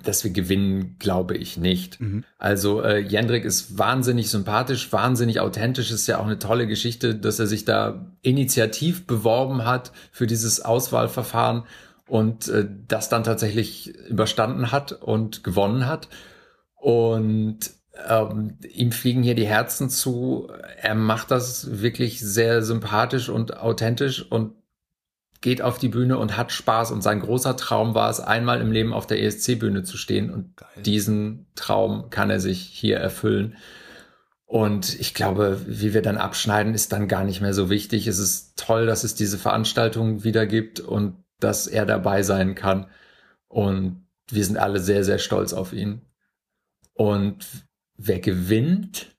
dass 0.02 0.24
wir 0.24 0.30
gewinnen, 0.30 0.96
glaube 0.98 1.36
ich 1.36 1.56
nicht. 1.56 2.00
Mhm. 2.00 2.24
Also 2.38 2.82
äh, 2.82 2.98
Jendrik 2.98 3.44
ist 3.44 3.78
wahnsinnig 3.78 4.30
sympathisch, 4.30 4.92
wahnsinnig 4.92 5.40
authentisch. 5.40 5.90
Ist 5.90 6.06
ja 6.06 6.18
auch 6.18 6.26
eine 6.26 6.38
tolle 6.38 6.66
Geschichte, 6.66 7.14
dass 7.14 7.38
er 7.38 7.46
sich 7.46 7.64
da 7.64 8.12
initiativ 8.22 9.06
beworben 9.06 9.64
hat 9.64 9.92
für 10.10 10.26
dieses 10.26 10.60
Auswahlverfahren 10.60 11.64
und 12.12 12.48
äh, 12.48 12.68
das 12.88 13.08
dann 13.08 13.24
tatsächlich 13.24 13.96
überstanden 14.10 14.70
hat 14.70 14.92
und 14.92 15.42
gewonnen 15.42 15.86
hat. 15.86 16.08
Und 16.74 17.60
ähm, 18.06 18.58
ihm 18.70 18.92
fliegen 18.92 19.22
hier 19.22 19.34
die 19.34 19.46
Herzen 19.46 19.88
zu. 19.88 20.50
Er 20.76 20.94
macht 20.94 21.30
das 21.30 21.80
wirklich 21.80 22.20
sehr 22.20 22.60
sympathisch 22.60 23.30
und 23.30 23.56
authentisch 23.56 24.30
und 24.30 24.52
geht 25.40 25.62
auf 25.62 25.78
die 25.78 25.88
Bühne 25.88 26.18
und 26.18 26.36
hat 26.36 26.52
Spaß. 26.52 26.90
Und 26.90 27.00
sein 27.00 27.20
großer 27.20 27.56
Traum 27.56 27.94
war 27.94 28.10
es, 28.10 28.20
einmal 28.20 28.60
im 28.60 28.72
Leben 28.72 28.92
auf 28.92 29.06
der 29.06 29.22
ESC-Bühne 29.22 29.82
zu 29.82 29.96
stehen. 29.96 30.28
Und 30.28 30.54
Geil. 30.58 30.82
diesen 30.84 31.46
Traum 31.54 32.10
kann 32.10 32.28
er 32.28 32.40
sich 32.40 32.60
hier 32.60 32.98
erfüllen. 32.98 33.56
Und 34.44 35.00
ich 35.00 35.14
glaube, 35.14 35.62
wie 35.66 35.94
wir 35.94 36.02
dann 36.02 36.18
abschneiden, 36.18 36.74
ist 36.74 36.92
dann 36.92 37.08
gar 37.08 37.24
nicht 37.24 37.40
mehr 37.40 37.54
so 37.54 37.70
wichtig. 37.70 38.06
Es 38.06 38.18
ist 38.18 38.58
toll, 38.58 38.84
dass 38.84 39.02
es 39.02 39.14
diese 39.14 39.38
Veranstaltung 39.38 40.24
wieder 40.24 40.44
gibt 40.44 40.78
und 40.78 41.21
dass 41.42 41.66
er 41.66 41.86
dabei 41.86 42.22
sein 42.22 42.54
kann. 42.54 42.90
Und 43.48 44.06
wir 44.30 44.44
sind 44.44 44.56
alle 44.56 44.80
sehr, 44.80 45.04
sehr 45.04 45.18
stolz 45.18 45.52
auf 45.52 45.72
ihn. 45.72 46.02
Und 46.94 47.46
wer 47.96 48.20
gewinnt? 48.20 49.16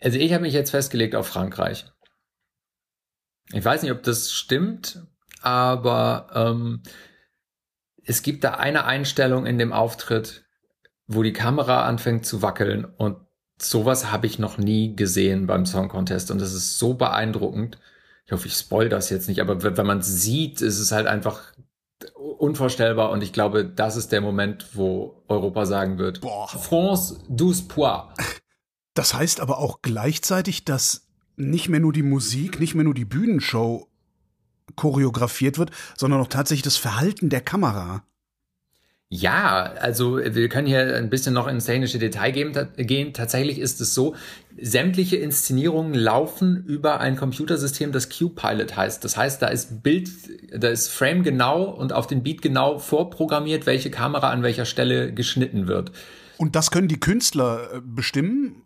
Also 0.00 0.18
ich 0.18 0.32
habe 0.32 0.42
mich 0.42 0.54
jetzt 0.54 0.70
festgelegt 0.70 1.14
auf 1.14 1.26
Frankreich. 1.26 1.86
Ich 3.52 3.64
weiß 3.64 3.82
nicht, 3.82 3.92
ob 3.92 4.02
das 4.02 4.32
stimmt, 4.32 5.02
aber 5.40 6.28
ähm, 6.34 6.82
es 8.04 8.22
gibt 8.22 8.44
da 8.44 8.54
eine 8.54 8.84
Einstellung 8.84 9.46
in 9.46 9.58
dem 9.58 9.72
Auftritt, 9.72 10.44
wo 11.06 11.22
die 11.22 11.32
Kamera 11.32 11.84
anfängt 11.84 12.24
zu 12.24 12.42
wackeln 12.42 12.84
und 12.84 13.18
sowas 13.58 14.10
habe 14.10 14.26
ich 14.26 14.38
noch 14.38 14.58
nie 14.58 14.96
gesehen 14.96 15.46
beim 15.46 15.66
Song 15.66 15.88
Contest 15.88 16.30
und 16.30 16.40
das 16.40 16.54
ist 16.54 16.78
so 16.78 16.94
beeindruckend. 16.94 17.78
Ich 18.24 18.32
hoffe, 18.32 18.46
ich 18.46 18.54
spoil 18.54 18.88
das 18.88 19.10
jetzt 19.10 19.28
nicht, 19.28 19.40
aber 19.40 19.62
wenn 19.62 19.86
man 19.86 19.98
es 19.98 20.22
sieht, 20.22 20.60
ist 20.60 20.78
es 20.78 20.92
halt 20.92 21.06
einfach 21.06 21.52
unvorstellbar 22.38 23.10
und 23.10 23.22
ich 23.22 23.32
glaube, 23.32 23.64
das 23.64 23.96
ist 23.96 24.12
der 24.12 24.20
Moment, 24.20 24.66
wo 24.74 25.22
Europa 25.28 25.66
sagen 25.66 25.98
wird, 25.98 26.20
Boah. 26.20 26.48
France, 26.48 27.18
douze 27.28 27.64
poids. 27.64 28.14
Das 28.94 29.14
heißt 29.14 29.40
aber 29.40 29.58
auch 29.58 29.80
gleichzeitig, 29.82 30.64
dass 30.64 31.08
nicht 31.36 31.68
mehr 31.68 31.80
nur 31.80 31.92
die 31.92 32.02
Musik, 32.02 32.60
nicht 32.60 32.74
mehr 32.74 32.84
nur 32.84 32.94
die 32.94 33.04
Bühnenshow 33.04 33.88
choreografiert 34.76 35.58
wird, 35.58 35.70
sondern 35.96 36.20
auch 36.20 36.28
tatsächlich 36.28 36.62
das 36.62 36.76
Verhalten 36.76 37.28
der 37.28 37.40
Kamera. 37.40 38.04
Ja, 39.14 39.74
also 39.78 40.16
wir 40.16 40.48
können 40.48 40.66
hier 40.66 40.96
ein 40.96 41.10
bisschen 41.10 41.34
noch 41.34 41.46
ins 41.46 41.66
technische 41.66 41.98
Detail 41.98 42.30
gehen. 42.30 43.12
Tatsächlich 43.12 43.58
ist 43.58 43.78
es 43.82 43.92
so, 43.92 44.16
sämtliche 44.58 45.16
Inszenierungen 45.16 45.92
laufen 45.92 46.64
über 46.64 46.98
ein 46.98 47.16
Computersystem, 47.16 47.92
das 47.92 48.08
Q-Pilot 48.08 48.74
heißt. 48.74 49.04
Das 49.04 49.18
heißt, 49.18 49.42
da 49.42 49.48
ist 49.48 49.82
Bild, 49.82 50.08
da 50.56 50.68
ist 50.68 50.88
Frame 50.88 51.24
genau 51.24 51.64
und 51.64 51.92
auf 51.92 52.06
den 52.06 52.22
Beat 52.22 52.40
genau 52.40 52.78
vorprogrammiert, 52.78 53.66
welche 53.66 53.90
Kamera 53.90 54.30
an 54.30 54.42
welcher 54.42 54.64
Stelle 54.64 55.12
geschnitten 55.12 55.66
wird. 55.66 55.92
Und 56.38 56.56
das 56.56 56.70
können 56.70 56.88
die 56.88 56.98
Künstler 56.98 57.68
äh, 57.70 57.80
bestimmen? 57.84 58.62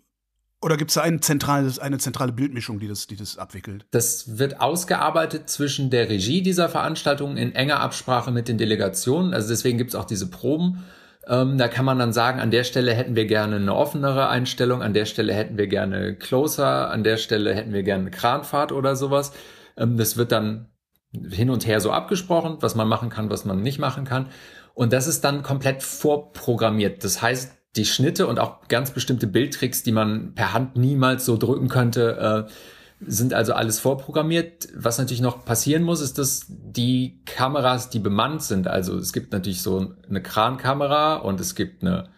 Oder 0.62 0.76
gibt 0.76 0.90
es 0.90 0.98
ein 0.98 1.20
zentrales, 1.20 1.78
eine 1.78 1.98
zentrale 1.98 2.32
Bildmischung, 2.32 2.80
die 2.80 2.88
das, 2.88 3.06
die 3.06 3.16
das 3.16 3.36
abwickelt? 3.36 3.86
Das 3.90 4.38
wird 4.38 4.60
ausgearbeitet 4.60 5.50
zwischen 5.50 5.90
der 5.90 6.08
Regie 6.08 6.42
dieser 6.42 6.68
Veranstaltung 6.68 7.36
in 7.36 7.54
enger 7.54 7.80
Absprache 7.80 8.30
mit 8.30 8.48
den 8.48 8.56
Delegationen. 8.56 9.34
Also 9.34 9.48
deswegen 9.48 9.76
gibt 9.76 9.90
es 9.90 9.94
auch 9.94 10.06
diese 10.06 10.30
Proben. 10.30 10.84
Ähm, 11.28 11.58
da 11.58 11.68
kann 11.68 11.84
man 11.84 11.98
dann 11.98 12.12
sagen, 12.12 12.40
an 12.40 12.50
der 12.50 12.64
Stelle 12.64 12.94
hätten 12.94 13.16
wir 13.16 13.26
gerne 13.26 13.56
eine 13.56 13.74
offenere 13.74 14.28
Einstellung, 14.28 14.82
an 14.82 14.94
der 14.94 15.04
Stelle 15.04 15.34
hätten 15.34 15.58
wir 15.58 15.66
gerne 15.66 16.14
Closer, 16.14 16.90
an 16.90 17.04
der 17.04 17.16
Stelle 17.16 17.54
hätten 17.54 17.72
wir 17.72 17.82
gerne 17.82 18.02
eine 18.02 18.10
Kranfahrt 18.10 18.72
oder 18.72 18.96
sowas. 18.96 19.32
Ähm, 19.76 19.96
das 19.96 20.16
wird 20.16 20.32
dann 20.32 20.70
hin 21.12 21.50
und 21.50 21.66
her 21.66 21.80
so 21.80 21.90
abgesprochen, 21.90 22.58
was 22.60 22.74
man 22.74 22.88
machen 22.88 23.10
kann, 23.10 23.28
was 23.30 23.44
man 23.44 23.60
nicht 23.60 23.78
machen 23.78 24.04
kann. 24.04 24.28
Und 24.74 24.92
das 24.92 25.06
ist 25.06 25.24
dann 25.24 25.42
komplett 25.42 25.82
vorprogrammiert. 25.82 27.02
Das 27.02 27.22
heißt, 27.22 27.55
die 27.76 27.84
Schnitte 27.84 28.26
und 28.26 28.38
auch 28.38 28.68
ganz 28.68 28.90
bestimmte 28.90 29.26
Bildtricks, 29.26 29.82
die 29.82 29.92
man 29.92 30.34
per 30.34 30.52
Hand 30.52 30.76
niemals 30.76 31.24
so 31.24 31.36
drücken 31.36 31.68
könnte, 31.68 32.46
äh, 32.48 32.52
sind 33.00 33.34
also 33.34 33.52
alles 33.52 33.78
vorprogrammiert. 33.78 34.68
Was 34.74 34.98
natürlich 34.98 35.20
noch 35.20 35.44
passieren 35.44 35.82
muss, 35.82 36.00
ist, 36.00 36.18
dass 36.18 36.46
die 36.48 37.20
Kameras, 37.26 37.90
die 37.90 37.98
bemannt 37.98 38.42
sind, 38.42 38.68
also 38.68 38.96
es 38.96 39.12
gibt 39.12 39.32
natürlich 39.32 39.62
so 39.62 39.94
eine 40.08 40.22
Krankamera 40.22 41.16
und 41.16 41.40
es 41.40 41.54
gibt 41.54 41.82
eine 41.82 42.08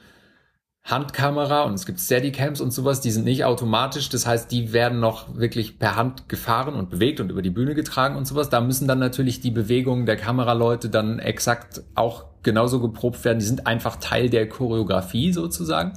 Handkamera 0.89 1.65
und 1.65 1.75
es 1.75 1.85
gibt 1.85 2.01
Steadycams 2.01 2.63
und 2.63 2.71
sowas, 2.71 3.03
die 3.03 3.11
sind 3.11 3.25
nicht 3.25 3.45
automatisch. 3.45 4.09
Das 4.09 4.27
heißt, 4.27 4.51
die 4.51 4.73
werden 4.73 5.01
noch 5.01 5.37
wirklich 5.37 5.79
per 5.79 5.97
Hand 5.97 6.29
gefahren 6.31 6.75
und 6.75 6.89
bewegt 6.89 7.21
und 7.21 7.31
über 7.31 7.43
die 7.43 7.51
Bühne 7.51 7.75
getragen 7.75 8.17
und 8.17 8.27
sowas. 8.27 8.49
Da 8.49 8.61
müssen 8.61 8.89
dann 8.89 8.99
natürlich 8.99 9.41
die 9.41 9.51
Bewegungen 9.51 10.07
der 10.07 10.17
Kameraleute 10.17 10.89
dann 10.89 11.19
exakt 11.19 11.83
auch 11.95 12.25
genauso 12.43 12.81
geprobt 12.81 13.25
werden. 13.25 13.39
Die 13.39 13.45
sind 13.45 13.67
einfach 13.67 13.97
Teil 13.97 14.31
der 14.31 14.49
Choreografie 14.49 15.33
sozusagen. 15.33 15.93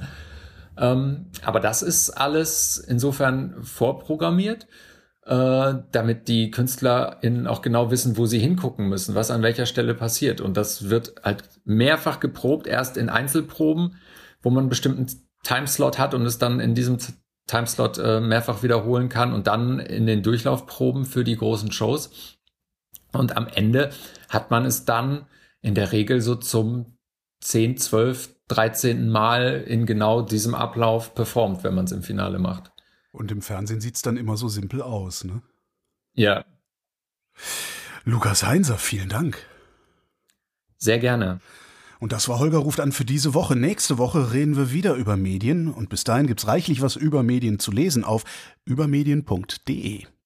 Ähm, 0.76 1.26
aber 1.44 1.60
das 1.60 1.82
ist 1.82 2.10
alles 2.10 2.78
insofern 2.78 3.62
vorprogrammiert, 3.62 4.66
äh, 5.26 5.74
damit 5.92 6.28
die 6.28 6.50
KünstlerInnen 6.50 7.46
auch 7.46 7.62
genau 7.62 7.90
wissen, 7.90 8.16
wo 8.16 8.26
sie 8.26 8.38
hingucken 8.38 8.88
müssen, 8.88 9.14
was 9.14 9.30
an 9.30 9.42
welcher 9.42 9.66
Stelle 9.66 9.94
passiert. 9.94 10.40
Und 10.40 10.56
das 10.56 10.88
wird 10.88 11.14
halt 11.22 11.44
mehrfach 11.64 12.20
geprobt, 12.20 12.66
erst 12.66 12.96
in 12.96 13.08
Einzelproben, 13.08 13.96
wo 14.42 14.50
man 14.50 14.62
einen 14.62 14.70
bestimmten 14.70 15.06
Timeslot 15.44 15.98
hat 15.98 16.14
und 16.14 16.24
es 16.26 16.38
dann 16.38 16.60
in 16.60 16.74
diesem 16.74 16.98
Timeslot 17.46 17.98
äh, 17.98 18.20
mehrfach 18.20 18.62
wiederholen 18.62 19.08
kann 19.08 19.32
und 19.32 19.46
dann 19.46 19.78
in 19.78 20.06
den 20.06 20.22
Durchlaufproben 20.22 21.04
für 21.04 21.24
die 21.24 21.36
großen 21.36 21.72
Shows. 21.72 22.38
Und 23.12 23.36
am 23.36 23.46
Ende 23.46 23.90
hat 24.30 24.50
man 24.50 24.64
es 24.64 24.84
dann 24.84 25.26
in 25.62 25.74
der 25.74 25.92
Regel 25.92 26.20
so 26.20 26.34
zum 26.34 26.98
10, 27.40 27.78
12, 27.78 28.34
13. 28.48 29.08
Mal 29.08 29.64
in 29.66 29.86
genau 29.86 30.22
diesem 30.22 30.54
Ablauf 30.54 31.14
performt, 31.14 31.64
wenn 31.64 31.74
man 31.74 31.86
es 31.86 31.92
im 31.92 32.02
Finale 32.02 32.38
macht. 32.38 32.70
Und 33.12 33.30
im 33.30 33.42
Fernsehen 33.42 33.80
sieht 33.80 33.96
es 33.96 34.02
dann 34.02 34.16
immer 34.16 34.36
so 34.36 34.48
simpel 34.48 34.82
aus, 34.82 35.24
ne? 35.24 35.42
Ja. 36.14 36.44
Lukas 38.04 38.44
Heinser, 38.44 38.78
vielen 38.78 39.08
Dank. 39.08 39.38
Sehr 40.76 40.98
gerne. 40.98 41.40
Und 42.00 42.10
das 42.10 42.28
war 42.28 42.40
Holger 42.40 42.58
ruft 42.58 42.80
an 42.80 42.90
für 42.90 43.04
diese 43.04 43.32
Woche. 43.32 43.54
Nächste 43.54 43.96
Woche 43.96 44.32
reden 44.32 44.56
wir 44.56 44.72
wieder 44.72 44.94
über 44.94 45.16
Medien 45.16 45.68
und 45.68 45.88
bis 45.88 46.02
dahin 46.02 46.26
gibt's 46.26 46.48
reichlich 46.48 46.82
was 46.82 46.96
über 46.96 47.22
Medien 47.22 47.60
zu 47.60 47.70
lesen 47.70 48.02
auf 48.02 48.24
übermedien.de. 48.64 50.06